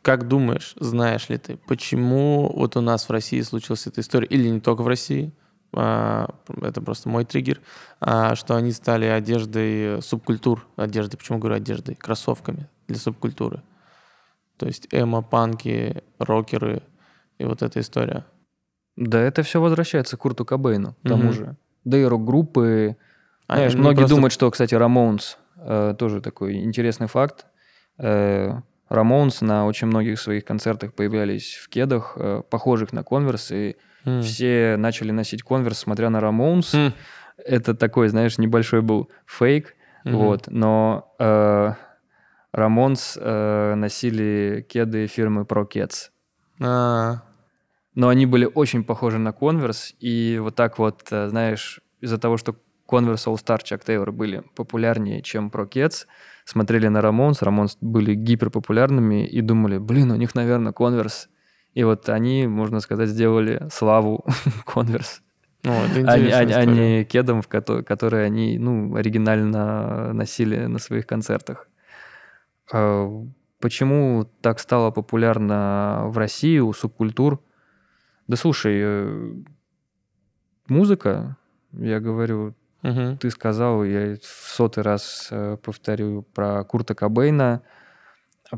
[0.01, 4.49] как думаешь, знаешь ли ты, почему вот у нас в России случилась эта история, или
[4.49, 5.31] не только в России,
[5.73, 7.61] а, это просто мой триггер,
[8.01, 13.63] а, что они стали одеждой субкультур, одеждой, почему говорю одеждой, кроссовками для субкультуры.
[14.57, 16.83] То есть эмо, панки, рокеры
[17.37, 18.25] и вот эта история.
[18.97, 21.33] Да, это все возвращается к Курту Кобейну, к тому Мгм.
[21.33, 21.55] же.
[21.85, 22.97] Да и рок-группы.
[23.47, 27.45] А, Знаешь, они многие просто- думают, что, кстати, Рамоунс э, тоже такой интересный факт.
[27.97, 33.75] Э, Рамоунс на очень многих своих концертах появлялись в кедах, э, похожих на Converse, и
[34.05, 34.21] М.
[34.21, 36.73] все начали носить Converse, смотря на Рамоунс.
[36.75, 36.93] М.
[37.37, 40.17] Это такой, знаешь, небольшой был фейк, Мгм.
[40.17, 41.73] вот, но э,
[42.53, 46.09] Рамонс э, носили кеды фирмы Pro Keds.
[46.61, 47.23] А,
[47.95, 52.37] но они были очень похожи на Converse, и вот так вот, э, знаешь, из-за того,
[52.37, 52.55] что
[52.87, 56.05] Converse All Star Chuck Taylor были популярнее, чем Pro Keds,
[56.45, 61.27] смотрели на Ramones, Ramones были гиперпопулярными и думали, блин, у них, наверное, Converse.
[61.73, 64.23] И вот они, можно сказать, сделали славу
[65.85, 66.99] это не- а история.
[66.99, 71.67] не кедом, которые они, ну, оригинально носили на своих концертах.
[72.71, 73.09] А
[73.59, 77.41] Почему так стало популярно в России у субкультур?
[78.27, 79.33] Да слушай, э,
[80.67, 81.37] музыка,
[81.71, 82.53] я говорю,
[82.85, 83.17] Мгм.
[83.17, 87.63] ты сказал, я в сотый раз э, повторю про Курта Кобейна,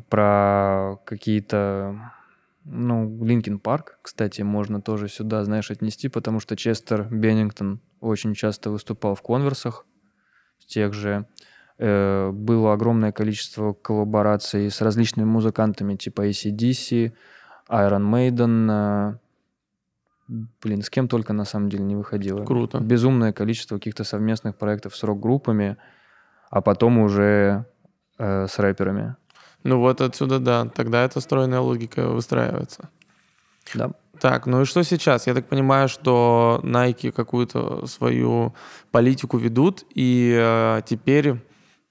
[0.09, 2.11] про какие-то,
[2.65, 8.69] ну, Линкин Парк, кстати, можно тоже сюда, знаешь, отнести, потому что Честер Беннингтон очень часто
[8.69, 9.85] выступал в конверсах,
[10.67, 11.25] тех же.
[11.77, 17.13] Э, было огромное количество коллабораций с различными музыкантами, типа ACDC,
[17.69, 19.17] Iron Maiden, э,
[20.27, 22.43] блин, с кем только на самом деле не выходило.
[22.43, 22.79] Круто.
[22.79, 25.77] Безумное количество каких-то совместных проектов с рок-группами,
[26.49, 27.65] а потом уже
[28.17, 29.15] э, с рэперами.
[29.63, 32.89] Ну вот отсюда, да, тогда эта стройная логика выстраивается.
[33.73, 33.91] Да.
[34.19, 35.27] Так, ну и что сейчас?
[35.27, 38.55] Я так понимаю, что Nike какую-то свою
[38.91, 41.35] политику ведут, и э, теперь,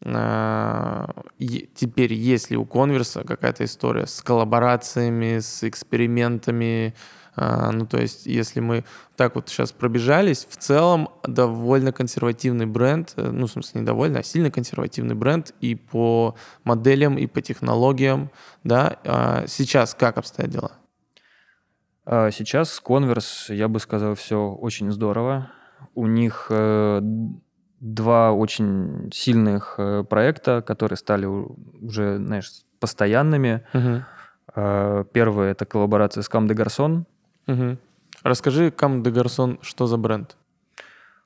[0.02, 1.06] э,
[1.38, 6.94] теперь есть ли у Конверса какая-то история с коллаборациями, с экспериментами?
[7.36, 8.84] Э, ну, то есть, если мы
[9.16, 14.20] так вот сейчас пробежались, в целом довольно консервативный бренд, э, ну, в смысле, не довольно,
[14.20, 18.30] а сильно консервативный бренд и по моделям, и по технологиям,
[18.64, 18.96] да?
[19.04, 20.72] А сейчас как обстоят дела?
[22.04, 25.50] А сейчас с Converse, я бы сказал, все очень здорово.
[25.94, 27.00] У них э,
[27.80, 33.66] два очень сильных э, проекта, которые стали уже, знаешь, постоянными.
[34.54, 37.06] Э, Первый— это коллаборация с Кам де Гарсон.
[37.46, 37.78] Мгм.
[38.22, 40.36] Расскажи, Кам де Гарсон, что за бренд?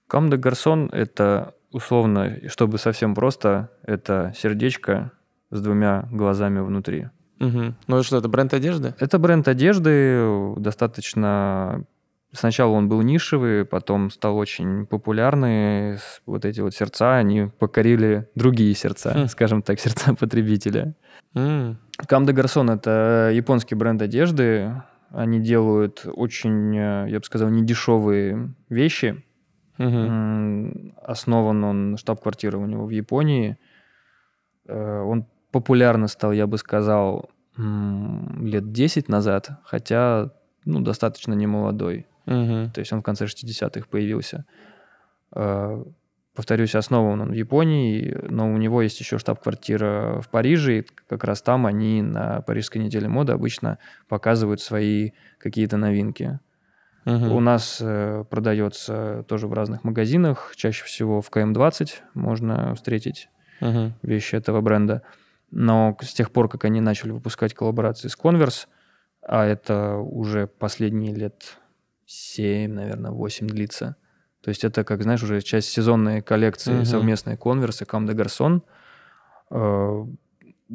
[0.07, 5.13] Кам де Гарсон— это, условно, чтобы совсем просто, это сердечко
[5.51, 7.09] с двумя глазами внутри.
[7.39, 7.75] Мгм.
[7.87, 8.95] Ну и что, это бренд одежды?
[8.99, 11.85] Это бренд одежды, достаточно...
[12.33, 15.99] Сначала он был нишевый, потом стал очень популярный.
[16.27, 19.27] Вот эти вот сердца, они покорили другие сердца, Хм.
[19.29, 20.95] скажем так, сердца потребителя.
[21.35, 24.73] Кам де Гарсон— это японский бренд одежды.
[25.11, 29.25] Они делают очень, э, я бы сказал, недешевые вещи.
[29.79, 33.57] М, Основан он, штаб-квартира у него в Японии.
[34.67, 40.31] Э, Он популярно стал, я бы сказал, лет 10 назад, хотя
[40.65, 42.07] ну, достаточно немолодой.
[42.27, 42.71] Мгм.
[42.71, 44.45] То есть он в конце 60-х появился.
[46.35, 51.25] Повторюсь, основан он в Японии, но у него есть еще штаб-квартира в Париже, и как
[51.25, 56.39] раз там они на Парижской неделе моды обычно показывают свои какие-то новинки.
[57.05, 57.33] Мгм.
[57.33, 63.29] У нас э, продается тоже в разных магазинах, чаще всего в КМ-20 можно встретить
[63.61, 63.95] Мгм.
[64.03, 65.03] вещи этого бренда.
[65.51, 68.69] Но с тех пор, как они начали выпускать коллаборации с Converse,
[69.23, 71.59] а это уже последние лет
[72.07, 73.97] 7, наверное, 8 длится.
[74.43, 76.85] То есть это, как знаешь, уже часть сезонной коллекции Мгм.
[76.85, 78.63] совместной Cam de Garçon.
[79.51, 80.07] Э,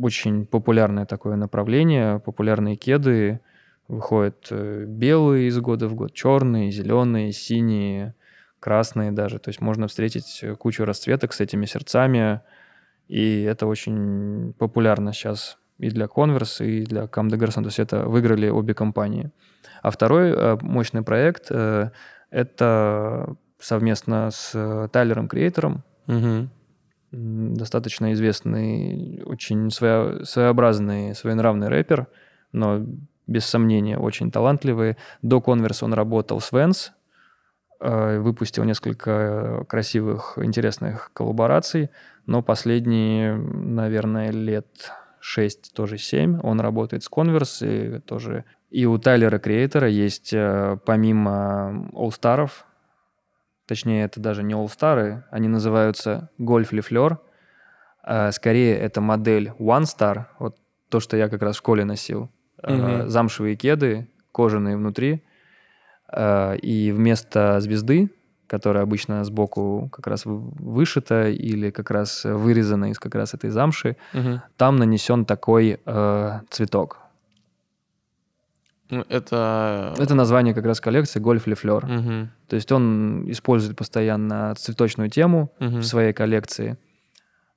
[0.02, 3.40] Очень популярное такое направление, популярные кеды.
[3.88, 8.14] Выходят э, белые из года в год, черные, зеленые, синие,
[8.60, 9.40] красные даже.
[9.40, 12.42] То есть можно встретить э, кучу расцветок с этими сердцами.
[13.08, 17.62] И это очень популярно сейчас и для Converse, и для Comme des Garçons.
[17.62, 19.32] То есть это выиграли обе компании.
[19.82, 21.52] А второй э, мощный проект
[22.32, 23.36] это
[23.66, 25.84] совместно с э, Тайлером Креатором,
[27.12, 32.08] м, достаточно известный, очень своя- своеобразный, своенравный рэпер,
[32.52, 32.86] но
[33.28, 34.98] без сомнения очень талантливый.
[35.24, 36.92] До Converse он работал с Vans,
[37.82, 41.90] э, выпустил несколько красивых, интересных коллабораций,
[42.28, 48.44] но последние, наверное, лет 6, тоже 7, он работает с Converse и тоже...
[48.70, 52.52] И у Тайлера Креатора есть, э, помимо All-Star'ов,
[53.68, 57.18] точнее, это даже не All-Star'ы, они называются Golf Lefleur,
[58.04, 60.58] а, скорее, это модель One Star, вот
[60.90, 62.30] то, что я как раз в школе носил.
[62.64, 63.10] Мгм.
[63.10, 65.24] Замшевые кеды, кожаные внутри.
[66.08, 68.10] А, И вместо звезды,
[68.48, 73.98] которая обычно сбоку как раз вышита или как раз вырезана из как раз этой замши,
[74.14, 74.42] Мгм.
[74.56, 77.00] там нанесен такой э, цветок.
[78.90, 79.94] Ну, Это...
[79.98, 81.86] Это название как раз коллекции Golf Lefleur.
[81.86, 82.30] Мгм.
[82.48, 85.80] То есть он использует постоянно цветочную тему Мгм.
[85.80, 86.78] в своей коллекции.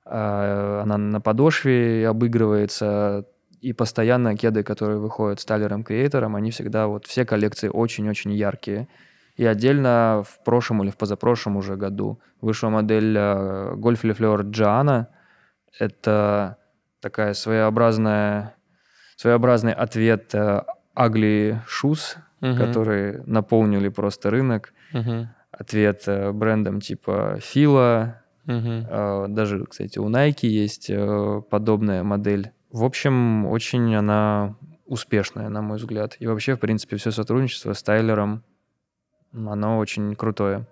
[0.05, 3.25] А, Она на подошве обыгрывается,
[3.61, 8.87] и постоянно кеды, которые выходят с Тайлером Креатором, они всегда, вот все коллекции очень-очень яркие.
[9.35, 15.05] И отдельно в прошлом или в позапрошлом уже году вышла модель э, Golf Lefleur Gianna.
[15.77, 16.57] Это
[17.01, 18.55] такая своеобразная,
[19.15, 20.33] своеобразный ответ
[20.99, 22.57] Ugly Shoes, Мгм.
[22.57, 24.73] которые наполнили просто рынок.
[24.93, 25.29] Мгм.
[25.51, 32.51] Ответ э, брендом типа Фила, э, даже, кстати, у Nike есть э, подобная модель.
[32.71, 36.15] В общем, очень она успешная, на мой взгляд.
[36.19, 38.43] И вообще, в принципе, все сотрудничество с Тайлером,
[39.33, 40.65] оно очень крутое.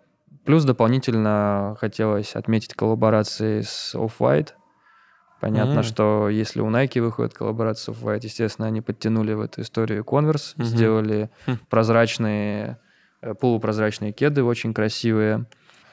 [0.46, 4.50] Плюс дополнительно хотелось отметить коллаборации с Off-White.
[5.40, 5.84] Понятно, Мгм.
[5.84, 10.54] что если у Nike выходит коллаборация с Off-White, естественно, они подтянули в эту историю Converse,
[10.56, 10.66] Мгм.
[10.66, 11.58] сделали Хм.
[11.70, 12.80] прозрачные,
[13.22, 15.46] э, полупрозрачные кеды, очень красивые.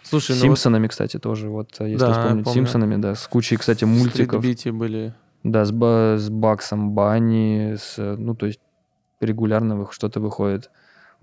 [0.03, 1.49] Слушай, С ну вот Симпсонами, кстати, тоже.
[1.49, 2.49] Вот, э, если Да, вспомнить.
[2.49, 4.41] Симпсонами, да, с кучей, кстати, в мультиков.
[4.43, 5.15] стритбите были...
[5.43, 8.61] Да, с, Ба- с Баксом Банни, с, э, ну, то есть
[9.21, 10.71] регулярно что-то выходит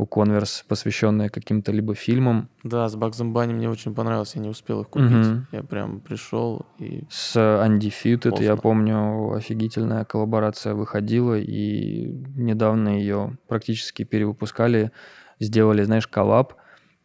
[0.02, 2.49] у Converse, посвященное каким-то либо фильмам.
[2.64, 5.12] Да, с Баксом Банни мне очень понравилось, я не успел их купить.
[5.12, 5.47] Мгм.
[5.52, 7.04] Я прям пришел и...
[7.08, 8.58] С Undefeated, я Поздно.
[8.58, 14.91] помню, офигительная коллаборация выходила, и недавно ее практически перевыпускали,
[15.39, 16.56] сделали, знаешь, коллаб,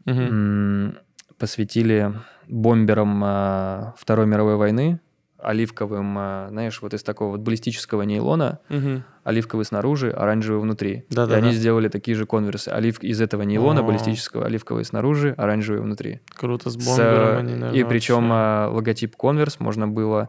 [0.06, 0.96] м,
[1.38, 2.14] посвятили
[2.48, 5.00] бомберам а, Второй мировой войны,
[5.46, 9.04] оливковым, а, знаешь, вот из такого вот баллистического нейлона, Мгм.
[9.24, 11.04] оливковый снаружи, оранжевый внутри.
[11.10, 11.38] Да-да-да.
[11.38, 12.68] И они сделали такие же конверсы.
[12.70, 12.98] Олив...
[13.02, 13.82] Из этого нейлона О.
[13.84, 16.20] баллистического, оливковый снаружи, оранжевый внутри.
[16.34, 18.32] Круто, с С, бомбером э, они, И наверное, причем вообще.
[18.32, 20.28] а, логотип конверс можно было,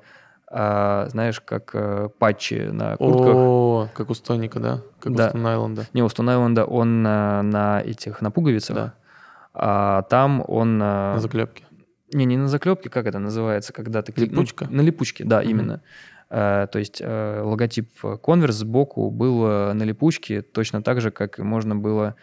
[0.51, 3.36] а, знаешь, как а, патчи на куртках.
[3.36, 4.82] О, как у Стоника, да?
[4.99, 5.26] Как Да.
[5.26, 5.86] у Стон Айленда.
[5.93, 8.76] Не, у Island он а, на этих, на пуговицах.
[8.76, 8.93] Да.
[9.59, 10.80] А там он...
[10.84, 11.63] а, На заклепке.
[12.14, 14.14] Не, не на заклепке, как это называется, когда ты...
[14.16, 14.68] ну, Липучка?
[14.70, 15.49] на липучке, да, Мгм.
[15.49, 15.82] именно.
[16.30, 21.39] Э, то есть э, логотип Converse сбоку был э, на липучке точно так же, как
[21.39, 22.16] можно было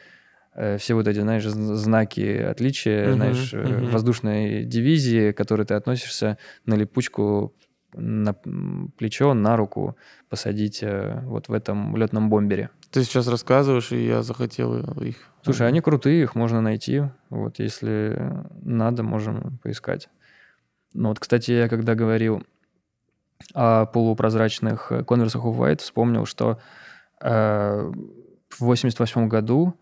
[0.78, 3.90] все вот эти, знаешь, знаки отличия, Мгм, знаешь, мгм.
[3.90, 7.52] воздушной дивизии, к которой ты относишься, на липучку
[7.92, 9.96] на плечо, на руку
[10.28, 10.84] посадить
[11.24, 12.70] вот в этом летном бомбере.
[12.94, 15.16] Ты сейчас рассказываешь, и я захотел их.
[15.42, 17.02] Слушай, они крутые, их можно найти.
[17.28, 18.32] Вот, если
[18.62, 20.08] надо, можем поискать.
[20.92, 22.44] Ну вот, кстати, я когда говорил
[23.52, 26.60] о полупрозрачных э, конверсах Off-White, вспомнил, что
[27.20, 27.92] э,
[28.48, 29.74] в 88 году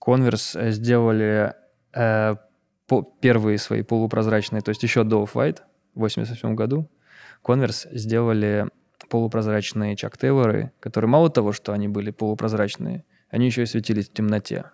[0.00, 1.54] Converse сделали
[1.92, 2.36] э,
[2.86, 5.62] по- первые свои полупрозрачные, то есть еще до Off-White,
[5.96, 6.88] в 88 году,
[7.42, 8.68] Converse сделали
[9.08, 14.12] полупрозрачные Чак Тейлоры, которые мало того, что они были полупрозрачные, они еще и светились в
[14.12, 14.64] темноте.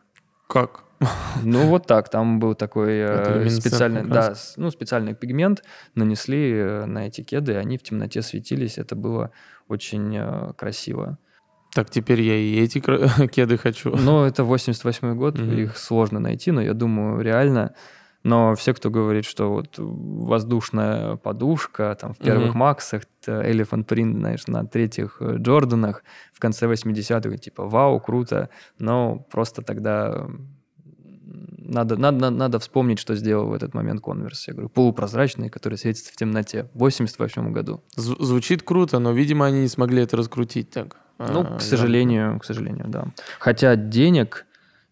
[0.49, 0.85] Как?
[1.43, 2.09] Ну, вот так.
[2.09, 5.63] Там был такой э, специальный, да, ну, специальный пигмент,
[5.95, 8.79] нанесли э, на эти кеды, и они в темноте светились.
[8.79, 9.31] Это было
[9.69, 11.19] очень э, красиво.
[11.75, 12.79] Так, теперь я и эти
[13.27, 13.95] кеды хочу.
[13.97, 15.59] Но это 88 год, Мгм.
[15.59, 17.75] их сложно найти, но я думаю, реально.
[18.25, 22.59] Но все, кто говорит, что вот воздушная подушка, там в первых Мгм.
[22.59, 26.03] Максах, Elephant Print, знаешь, на третьих э, Джорданах
[26.33, 28.49] в конце 80-х, типа, вау, круто,
[28.79, 30.27] но просто тогда
[31.59, 34.45] надо, надо, надо вспомнить, что сделал в этот момент Converse.
[34.49, 37.83] Я говорю, полупрозрачный, который светится в темноте в 88 году.
[37.97, 40.97] Зв- Звучит круто, но, видимо, они не смогли это раскрутить так.
[41.19, 43.07] Ну, А, к я- сожалению, к сожалению, да.
[43.39, 44.47] Хотя денег,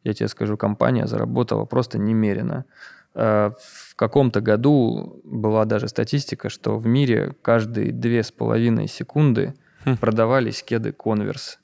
[0.05, 2.65] я тебе скажу, компания заработала просто немерено.
[3.15, 9.55] Э, В каком-то году была даже статистика, что в мире каждые две с половиной секунды
[9.85, 9.97] Хм.
[9.99, 11.59] продавались кеды Converse.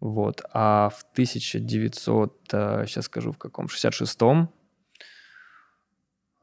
[0.00, 0.42] Вот.
[0.52, 4.50] А в 1900, сейчас скажу в каком, 66-м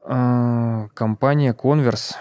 [0.06, 2.14] э, компания Converse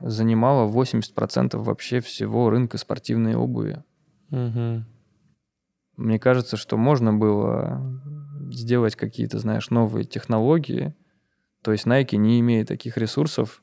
[0.00, 3.82] занимала 80% вообще всего рынка спортивной обуви.
[4.30, 4.86] Мгм.
[5.96, 7.82] Мне кажется, что можно было
[8.50, 10.94] сделать какие-то, знаешь, новые технологии.
[11.62, 13.62] То есть Nike, не имея таких ресурсов,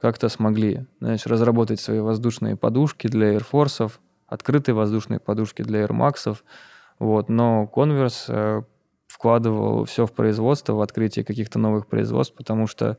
[0.00, 3.92] как-то смогли, знаешь, разработать свои воздушные подушки для Air Force,
[4.26, 6.36] открытые воздушные подушки для Air Max.
[6.98, 7.28] Вот.
[7.28, 8.62] Но Converse э,
[9.06, 12.98] вкладывал все в производство, в открытие каких-то новых производств, потому что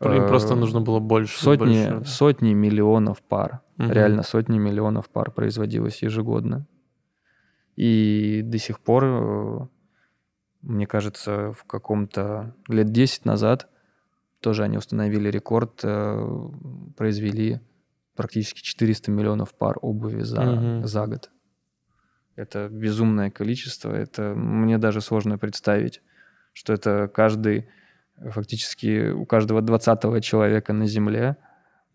[0.00, 1.42] Им э, просто нужно было больше.
[1.42, 2.04] сотни, больше.
[2.04, 3.62] сотни миллионов пар.
[3.76, 3.90] Мгм.
[3.90, 6.66] Реально сотни миллионов пар производилось ежегодно.
[7.74, 9.60] И до сих пор, э,
[10.62, 13.68] мне кажется, в каком-то лет 10 назад
[14.40, 16.48] тоже они установили рекорд, э,
[16.96, 17.60] произвели
[18.16, 20.86] практически 400 миллионов пар обуви за, Мгм.
[20.86, 21.30] за год.
[22.36, 23.92] Это безумное количество.
[23.92, 26.02] Это мне даже сложно представить,
[26.52, 27.68] что это каждый,
[28.30, 31.36] фактически у каждого 20 человека на Земле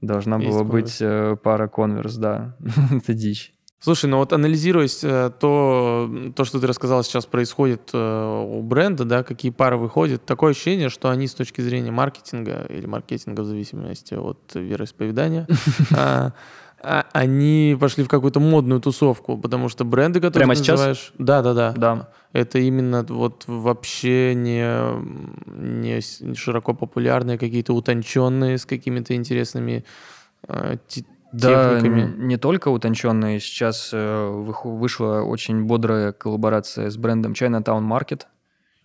[0.01, 0.71] должна Есть была Converse.
[0.71, 2.57] быть э, пара конверс, да.
[2.91, 3.53] это дичь.
[3.83, 9.03] Слушай, ну вот анализируя э, то, то, что ты рассказал сейчас происходит э, у бренда,
[9.03, 13.45] да, какие пары выходят, такое ощущение, что они с точки зрения маркетинга или маркетинга в
[13.45, 15.47] зависимости от вероисповедания,
[15.97, 16.31] а,
[16.81, 20.79] а, они пошли в какую-то модную тусовку, потому что бренды, которые Прямо ты сейчас?
[20.79, 21.13] называешь...
[21.17, 21.73] Да, да, да.
[21.73, 22.09] Да.
[22.31, 24.65] Это именно вот вообще не,
[25.45, 29.83] не широко популярные, какие-то утонченные, с какими-то интересными
[30.47, 30.77] э,
[31.33, 32.13] Да, техниками.
[32.17, 33.39] не только утонченные.
[33.39, 34.29] Сейчас э,
[34.63, 38.23] вышла очень бодрая коллаборация с брендом Chinatown Market.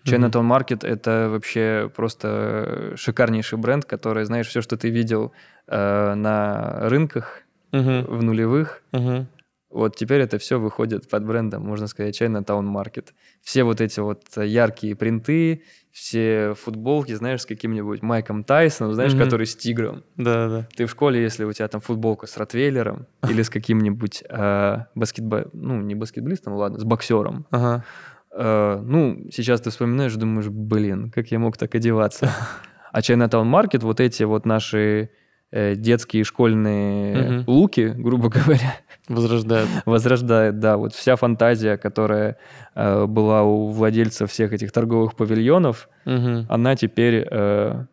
[0.05, 5.32] Chinatown Market это вообще просто шикарнейший бренд, который, знаешь, все, что ты видел
[5.66, 7.42] э, на рынках
[7.72, 9.26] Мгм, в нулевых, мгм.
[9.70, 13.08] Вот теперь это все выходит под брендом, можно сказать, Chinatown Market.
[13.42, 15.62] Все вот эти вот яркие принты,
[15.92, 19.24] все футболки, знаешь, с каким-нибудь Майком Тайсоном, знаешь, Мгм.
[19.24, 20.04] который с тигром.
[20.16, 20.68] Да, да.
[20.76, 25.48] Ты в школе, если у тебя там футболка с Ротвейлером или с каким-нибудь э, баскетбо...
[25.52, 27.84] ну, не баскетболистом, ладно, с боксером, Ага.
[28.32, 32.30] э, ну, сейчас ты вспоминаешь, думаешь, блин, как я мог так одеваться?
[32.90, 35.10] А Chinatown Market, вот эти вот наши
[35.53, 37.44] детские школьные Мгм.
[37.46, 38.74] луки, грубо говоря,
[39.09, 39.68] Возрождают.
[39.86, 42.36] возрождает, да, вот вся фантазия, которая
[42.74, 46.46] э, была у владельцев всех этих торговых павильонов, Мгм.
[46.49, 47.84] она теперь, э,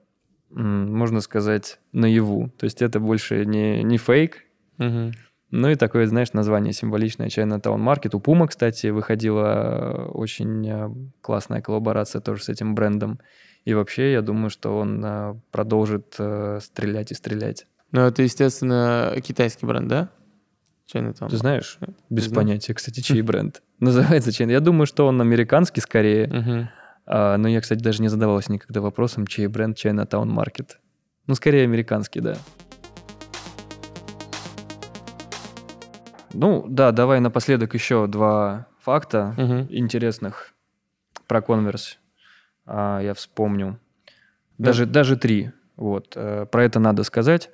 [0.49, 2.49] можно сказать, наяву.
[2.57, 4.43] То есть это больше не, не фейк,
[4.77, 5.11] Мгм.
[5.51, 8.15] ну и такое, знаешь, название символичное Chinatown Market.
[8.15, 10.89] У Puma, кстати, выходила э, очень э,
[11.21, 13.19] классная коллаборация тоже с этим брендом.
[13.65, 17.65] И вообще, я думаю, что он э, продолжит э, стрелять и стрелять.
[17.91, 20.09] Ну, это, естественно, китайский бренд, да?
[20.93, 21.29] Chinatown.
[21.29, 21.79] Ты знаешь?
[22.09, 22.35] Без знаю.
[22.35, 23.63] понятия, кстати, чей бренд.
[23.79, 24.51] Называется China.
[24.51, 26.69] Я думаю, что он американский скорее.
[27.07, 30.71] А, но я, кстати, даже не задавался никогда вопросом, чей бренд Chinatown Market.
[31.27, 32.35] Ну, скорее американский, да.
[36.33, 39.67] Ну, да, давай напоследок еще два факта Мгм.
[39.69, 40.53] интересных
[41.27, 41.95] про Converse.
[42.65, 43.79] А, я вспомню.
[44.57, 45.51] Даже, даже три.
[45.75, 46.13] Вот.
[46.15, 47.49] э, Про это надо сказать.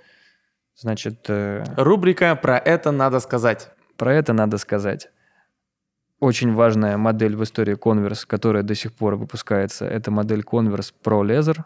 [0.75, 3.71] Значит, э, Рубрика «Про это надо сказать».
[3.97, 5.09] про это надо сказать.
[6.19, 11.21] Очень важная модель в истории Converse, которая до сих пор выпускается, это модель Converse Pro
[11.23, 11.63] Leather.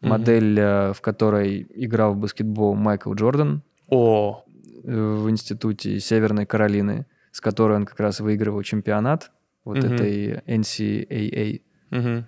[0.00, 4.44] Модель, э, в которой играл в баскетбол Майкл Джордан О,
[4.82, 9.30] в институте Северной Каролины, с которой он как раз выигрывал чемпионат
[9.64, 9.94] вот Мгм.
[9.94, 12.26] этой NCAA мгм.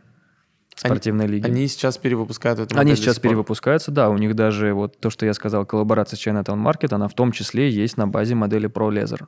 [0.74, 1.46] Спортивной лиги.
[1.46, 3.30] Они сейчас перевыпускают эту Они сейчас сих пор.
[3.30, 7.08] перевыпускаются, да, у них даже вот то, что я сказал, коллаборация с Chinatown Market, она
[7.08, 9.26] в том числе есть на базе модели Pro Leather.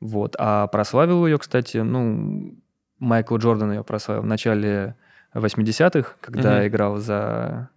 [0.00, 2.54] Вот, а прославил ее, кстати, ну,
[2.98, 4.96] Майкл Джордан ее прославил в начале
[5.34, 6.66] 80-х, когда Мгм.
[6.68, 7.70] играл за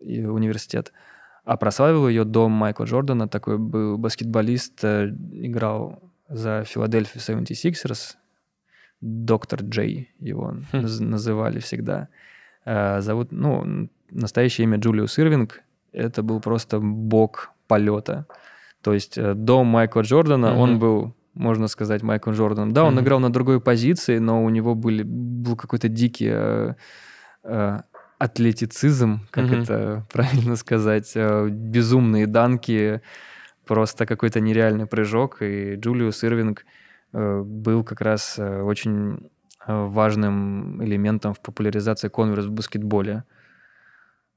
[0.00, 0.92] университет.
[1.44, 8.16] А прославил ее до Майкла Джордана, такой был баскетболист, э, играл за Филадельфию 76ers,
[9.00, 10.76] доктор Джей его Хм.
[10.76, 12.08] наз- называли всегда.
[12.64, 15.60] Э, Зовут, ну, настоящее имя Джулиус Ирвинг.
[15.92, 18.26] Это был просто бог полета.
[18.82, 22.72] То есть э, до Майкла Джордана он был, можно сказать, Майклом Джорданом.
[22.72, 23.02] Да, он Мгм.
[23.04, 26.74] играл на другой позиции, но у него были, был какой-то дикий э,
[27.44, 27.78] э,
[28.18, 29.62] атлетицизм, как Мгм.
[29.62, 33.00] это правильно сказать, э, безумные данки,
[33.66, 35.42] просто какой-то нереальный прыжок.
[35.42, 36.64] И Джулиус Ирвинг э,
[37.12, 39.30] был как раз э, очень
[39.66, 43.24] э, важным элементом в популяризации конверс в баскетболе.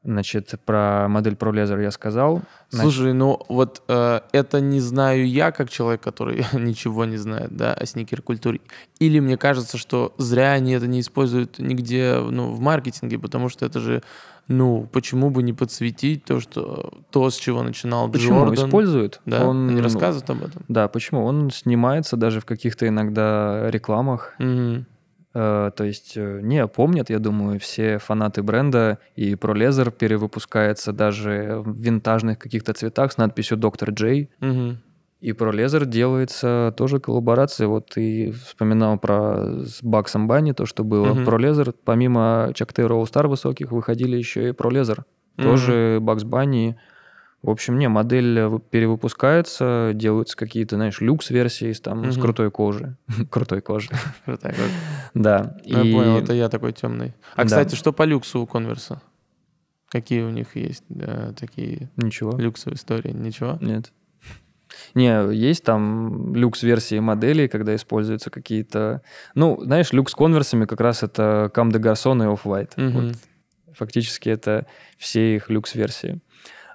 [0.03, 2.41] Значит, про модель Pro Leather я сказал.
[2.71, 7.55] Значит, Слушай, ну вот э, это не знаю я, как человек, который ничего не знает,
[7.55, 8.61] да, о сникер-культуре.
[8.99, 13.63] Или мне кажется, что зря они это не используют нигде, ну, в маркетинге, потому что
[13.63, 14.01] это же,
[14.47, 18.67] ну, почему бы не подсветить то, что то, с чего начинал почему Джордан.
[18.67, 19.21] используют?
[19.27, 20.65] Да, Он, ну, рассказывают об этом.
[20.67, 21.23] Да, почему?
[21.23, 24.33] Он снимается даже в каких-то иногда рекламах.
[24.39, 24.87] Мгм.
[25.33, 30.91] Э, то есть, э, не, помнят, я думаю, все фанаты бренда, и Pro Leather перевыпускается
[30.91, 33.91] даже в винтажных каких-то цветах с надписью Dr.
[33.91, 34.27] J.
[34.39, 34.79] Мгм.
[35.21, 37.67] И Pro Leather делается тоже коллаборация.
[37.67, 41.13] Вот ты вспоминал про с Баксом Банни, то, что было.
[41.13, 41.23] Мгм.
[41.23, 45.03] Pro Leather, помимо Чакты Роу Стар высоких, выходили еще и Pro Leather.
[45.37, 46.77] Тоже Бакс Банни.
[47.43, 52.21] В общем, не, модель э, вы- перевыпускается, делаются какие-то, знаешь, люкс-версии с, там, с Мгм.
[52.21, 52.97] крутой кожи.
[53.31, 53.89] крутой кожи.
[54.25, 54.69] Крутая кожа.
[55.15, 55.57] Да.
[55.65, 57.13] Я и- понял, это я такой темный.
[57.35, 57.45] А, Да.
[57.45, 59.01] кстати, что по люксу у Конверса?
[59.89, 62.37] Какие у них есть э, такие Ничего.
[62.37, 63.11] люксовые истории?
[63.11, 63.57] Ничего?
[63.59, 63.91] Нет.
[64.95, 69.01] Не, есть там люкс-версии моделей, когда используются какие-то...
[69.35, 72.73] Ну, знаешь, люкс с конверсами как раз это Кам де Гарсон и Off-White.
[72.77, 73.07] Мгм.
[73.07, 73.15] Вот
[73.75, 74.65] фактически это
[74.97, 76.21] все их люкс-версии.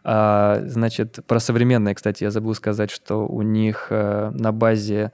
[0.08, 5.10] А, значит, про современные, кстати, я забыл сказать, что у них э, на базе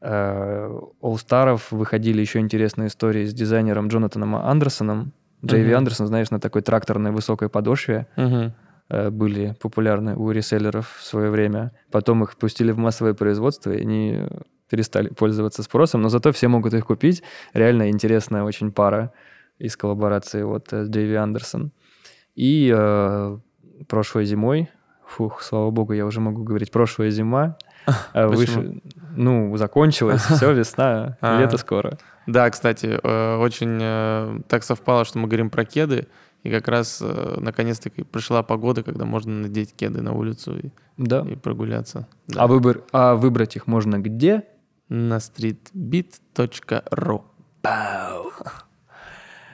[0.00, 0.70] э,
[1.02, 5.12] All-Star'ов выходили еще интересные истории с дизайнером Джонатаном Андерсоном.
[5.44, 5.78] Джейви Мгм.
[5.78, 11.72] Андерсон, знаешь, на такой тракторной высокой подошве э, были популярны у реселлеров в свое время.
[11.90, 14.28] Потом их пустили в массовое производство, и они
[14.70, 17.22] перестали пользоваться спросом, но зато все могут их купить.
[17.52, 19.12] Реально интересная очень пара
[19.58, 21.70] из коллаборации вот с Джейви Андерсон.
[22.34, 23.38] И э,
[23.88, 24.68] прошлой зимой,
[25.06, 27.56] фух, слава богу, я уже могу говорить, прошлая зима,
[28.12, 28.36] Почему?
[28.36, 28.80] выше,
[29.16, 31.40] ну, закончилась, все, весна, А.
[31.40, 31.98] лето скоро.
[32.26, 36.06] Да, кстати, э, очень э, так совпало, что мы говорим про кеды,
[36.44, 41.24] и как раз э, наконец-таки пришла погода, когда можно надеть кеды на улицу и, Да.
[41.28, 42.06] и прогуляться.
[42.28, 42.42] Да.
[42.42, 44.44] А, выбор, а выбрать их можно где?
[44.88, 47.22] На streetbeat.ru.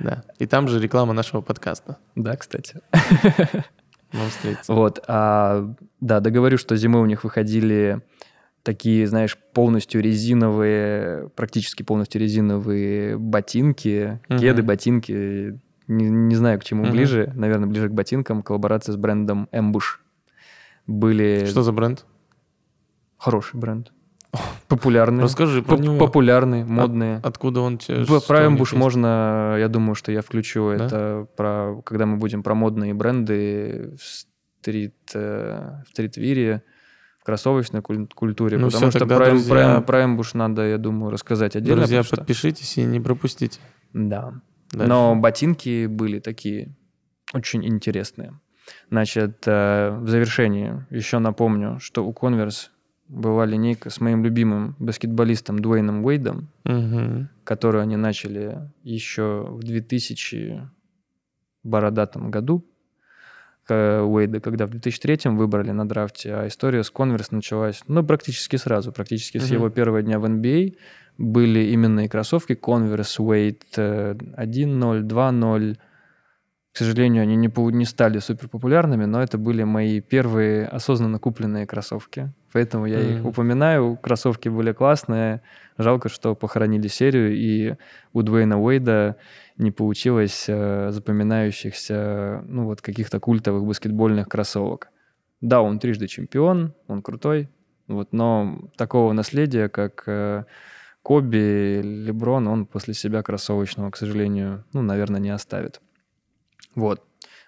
[0.00, 0.22] Да.
[0.38, 1.96] И там же реклама нашего подкаста.
[2.14, 2.80] Да, кстати.
[4.12, 4.72] Вам встретиться.
[4.72, 8.00] Вот, а, да, договорю, что зимой у них выходили
[8.62, 14.38] такие, знаешь, полностью резиновые, практически полностью резиновые ботинки, Мгм.
[14.40, 16.92] кеды, ботинки, не, не знаю, к чему Мгм.
[16.92, 20.00] ближе, наверное, ближе к ботинкам, коллаборация с брендом Ambush.
[20.86, 22.04] Были Что за бренд?
[23.18, 23.92] хороший бренд,
[24.68, 25.98] популярные, Расскажи про поп- него.
[25.98, 27.20] популярные, модные.
[27.22, 28.04] Откуда он тебе?
[28.26, 28.72] Про есть?
[28.74, 30.86] можно, я думаю, что я включу Да?
[30.86, 36.62] это про, когда мы будем про модные бренды в стрит, э, в стритвире,
[37.20, 40.78] в кроссовочной куль- культуре, Ну потому всё, что про, друзья- про, про Ambush надо, я
[40.78, 41.82] думаю, рассказать отдельно.
[41.82, 43.60] Друзья, что- подпишитесь и не пропустите.
[43.92, 44.34] Да.
[44.72, 44.88] Дальше.
[44.88, 46.74] Но ботинки были такие
[47.32, 48.38] очень интересные.
[48.90, 52.68] Значит, э, в завершении еще напомню, что у Converse
[53.08, 57.28] была линейка с моим любимым баскетболистом Дуэйном Уэйдом, Мгм.
[57.44, 60.68] которую они начали еще в 2000
[61.64, 62.64] бородатом году.
[63.64, 68.56] К- Уэйда, когда в 2003 выбрали на драфте, а история с Converse началась, ну, практически
[68.56, 69.54] сразу, практически с Мгм.
[69.54, 70.74] его первого дня в NBA
[71.18, 73.18] были именно и кроссовки Converse
[73.76, 75.76] э, 1.0, 2.0.
[76.78, 81.66] К сожалению, они не, не стали супер популярными, но это были мои первые осознанно купленные
[81.66, 82.32] кроссовки.
[82.52, 83.26] Поэтому я их Мгм.
[83.26, 83.98] упоминаю.
[84.00, 85.42] Кроссовки были классные.
[85.76, 87.74] Жалко, что похоронили серию, и
[88.12, 89.16] у Дуэйна Уэйда
[89.56, 94.90] не получилось э, запоминающихся, ну вот, каких-то культовых баскетбольных кроссовок.
[95.40, 97.48] Да, он трижды чемпион, он крутой,
[97.88, 100.44] вот, но такого наследия, как э,
[101.02, 105.80] Коби, Леброн, он после себя кроссовочного, к сожалению, ну, наверное, не оставит.
[106.78, 107.02] Вот.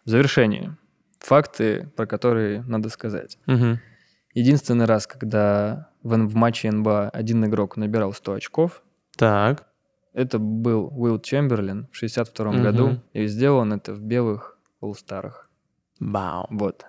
[0.04, 0.76] В завершении.
[1.20, 3.38] Факты, про которые надо сказать.
[3.46, 3.78] Мгм.
[4.34, 8.82] Единственный раз, когда в, в матче НБА один игрок набирал 100 очков,
[9.16, 9.66] Так.
[10.14, 12.62] это был Уилл Чемберлин в 62 Мгм.
[12.62, 15.48] году, и сделал он это в белых All-Старах.
[16.00, 16.46] Бау.
[16.50, 16.86] Вот.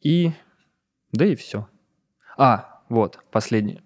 [0.00, 0.32] И...
[1.12, 1.66] Да и все.
[2.36, 3.82] А, вот, последнее.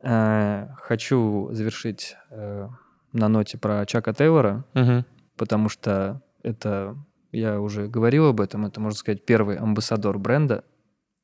[0.00, 2.68] Э, Хочу завершить э,
[3.12, 5.04] на ноте про Чака Тейлора, Мгм.
[5.36, 6.94] Потому что это,
[7.32, 10.64] я уже говорил об этом, это, можно сказать, первый амбассадор бренда,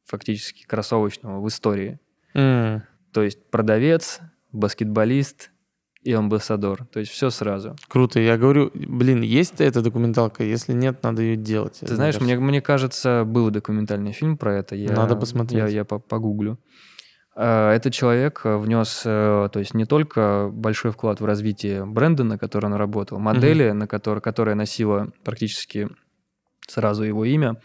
[0.04, 1.98] фактически кроссовочного в истории.
[2.34, 2.82] М.
[3.12, 4.20] То есть продавец,
[4.52, 5.50] баскетболист
[6.02, 6.86] и амбассадор.
[6.86, 7.76] То есть все сразу.
[7.88, 8.18] Круто.
[8.20, 10.42] Я говорю, блин, есть эта документалка?
[10.42, 11.78] Если нет, надо ее делать.
[11.80, 14.74] Ты знаешь, мне, мне кажется, был документальный фильм про это.
[14.74, 15.58] Я, Надо посмотреть.
[15.58, 16.52] Я, я по- погуглю.
[16.52, 16.56] Э,
[17.34, 22.78] этот человек внес, то есть не только большой вклад в развитие бренда, на котором он
[22.78, 23.72] работал, модели, mm-hmm.
[23.72, 25.88] на которой, которая носила практически
[26.68, 27.56] сразу его имя,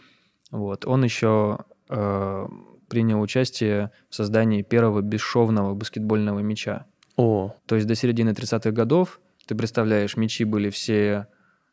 [0.50, 1.58] вот, он еще
[1.88, 2.46] э,
[2.88, 6.86] принял участие в создании первого бесшовного баскетбольного мяча.
[7.16, 7.54] О.
[7.66, 11.26] То есть до середины 30-х годов, ты представляешь, мячи были все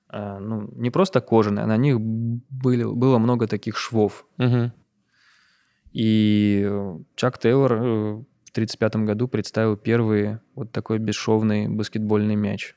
[0.09, 4.25] э, ну, не просто кожаные, а на них были, было много таких швов.
[4.37, 4.71] Угу.
[5.95, 6.69] И
[7.15, 12.75] Чак Тейлор э, в 1935 году представил первый вот такой бесшовный баскетбольный мяч.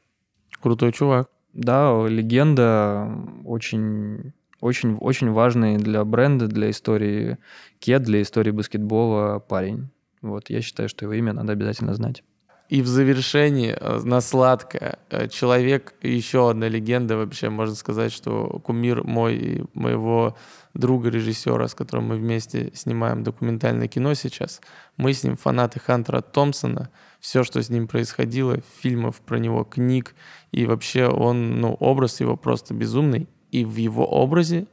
[0.62, 1.28] Крутой чувак.
[1.52, 3.10] Да, легенда
[3.44, 7.38] очень очень, очень важный для бренда, для истории
[7.80, 9.88] кед, для истории баскетбола парень.
[10.22, 12.22] Вот, я считаю, что его имя надо обязательно знать.
[12.68, 14.98] И в завершении э, на сладкое.
[15.08, 20.36] Э, человек, еще одна легенда вообще, можно сказать, что кумир мой и моего
[20.74, 24.60] друга режиссера, с которым мы вместе снимаем документальное кино сейчас.
[24.98, 26.90] Мы с ним фанаты Хантера Томпсона.
[27.20, 30.14] Все, что с ним происходило, фильмов про него, книг.
[30.52, 33.28] И вообще он, ну, образ его просто безумный.
[33.50, 34.66] И в его образе...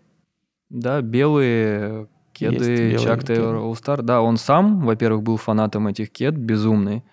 [0.70, 7.04] Да, белые кеды Чак Тейлор All Да, он сам, во-первых, был фанатом этих кед, безумный.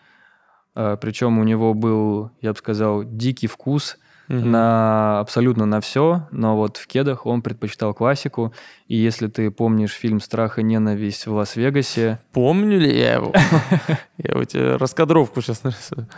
[0.75, 3.99] А, Причем у него был, я бы сказал, дикий вкус
[4.29, 4.39] угу.
[4.39, 8.53] на абсолютно на все, но вот в кедах он предпочитал классику.
[8.87, 12.21] И если ты помнишь фильм «Страх и ненависть» в Лас-Вегасе...
[12.33, 13.33] Помню ли я его?
[14.19, 16.09] Я у тебя раскадровку сейчас нарисую.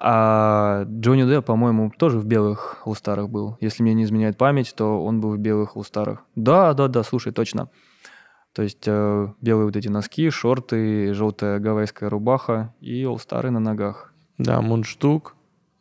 [0.00, 3.56] А Джонни Депп, по-моему, тоже в белых лустарах был.
[3.60, 6.22] Если мне не изменяет память, то он был в белых лустарах.
[6.36, 7.68] Да, да, да, слушай, точно.
[8.58, 14.12] То есть э, белые вот эти носки, шорты, желтая гавайская рубаха и олстары на ногах.
[14.36, 15.36] Да, мундштук,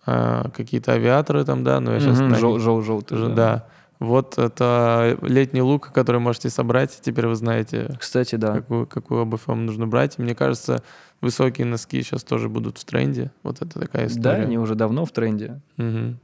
[0.05, 2.19] э, какие-то авиаторы там, да, но я сейчас...
[2.19, 3.29] Угу, жел, жел, желтый, да.
[3.29, 3.67] да.
[3.97, 6.99] Вот это летний лук, который можете собрать.
[7.01, 8.53] Теперь вы знаете, Кстати, да.
[8.53, 10.19] какую, какую обувь вам нужно брать.
[10.19, 10.83] Мне кажется,
[11.19, 13.31] высокие носки сейчас тоже будут в тренде.
[13.41, 14.21] Вот это такая история.
[14.21, 15.61] Да, они уже давно в тренде.
[15.79, 16.15] Угу.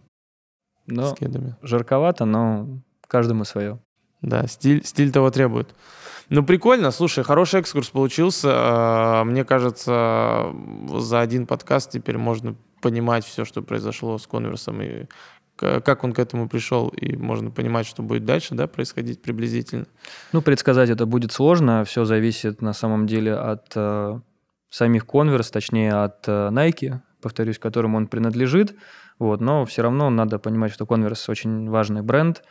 [0.85, 1.15] Но
[1.63, 2.67] жарковато, но
[3.07, 3.79] каждому свое.
[4.21, 5.73] Да, стиль, стиль того требует.
[6.29, 6.91] Ну, прикольно.
[6.91, 8.49] Слушай, хороший экскурс получился.
[8.51, 10.53] А, мне кажется,
[10.93, 15.05] за один подкаст теперь можно понимать все, что произошло с конверсом и
[15.55, 19.85] как он к этому пришел, и можно понимать, что будет дальше да, происходить приблизительно.
[20.31, 21.83] Ну, предсказать это будет сложно.
[21.85, 24.19] Все зависит на самом деле от э,
[24.69, 28.75] самих конверс, точнее от э, Nike, повторюсь, которому он принадлежит.
[29.19, 32.43] Вот, но все равно надо понимать, что конверс очень важный бренд,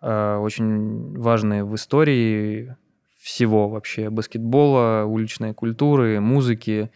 [0.00, 2.76] э, очень важный в истории
[3.26, 6.90] всего вообще баскетбола, уличной культуры, музыки.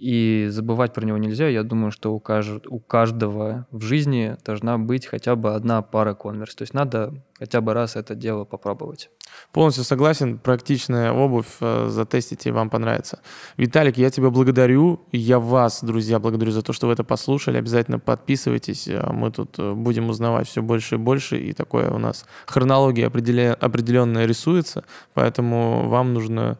[0.00, 1.46] И забывать про него нельзя.
[1.46, 2.66] Я думаю, что у, кажд...
[2.68, 6.54] у каждого в жизни должна быть хотя бы одна пара конверс.
[6.54, 9.10] То есть надо хотя бы раз это дело попробовать.
[9.52, 10.38] Полностью согласен.
[10.38, 11.58] Практичная обувь.
[11.60, 13.20] Э, затестите, и вам понравится.
[13.58, 15.00] Виталик, я тебя благодарю.
[15.12, 17.58] Я вас, друзья, благодарю за то, что вы это послушали.
[17.58, 18.88] Обязательно подписывайтесь.
[18.88, 21.36] Э, мы тут э, будем узнавать все больше и больше.
[21.36, 24.84] И такое у нас хронология определенная рисуется.
[25.12, 26.56] Поэтому вам нужно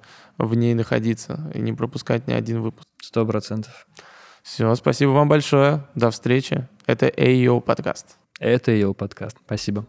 [0.46, 2.88] в ней находиться и не пропускать ни один выпуск.
[3.02, 3.86] Сто процентов.
[4.42, 5.86] Все, спасибо вам большое.
[5.94, 6.68] До встречи.
[6.86, 8.16] Это AEO подкаст.
[8.38, 9.36] Это AEO подкаст.
[9.44, 9.84] Спасибо.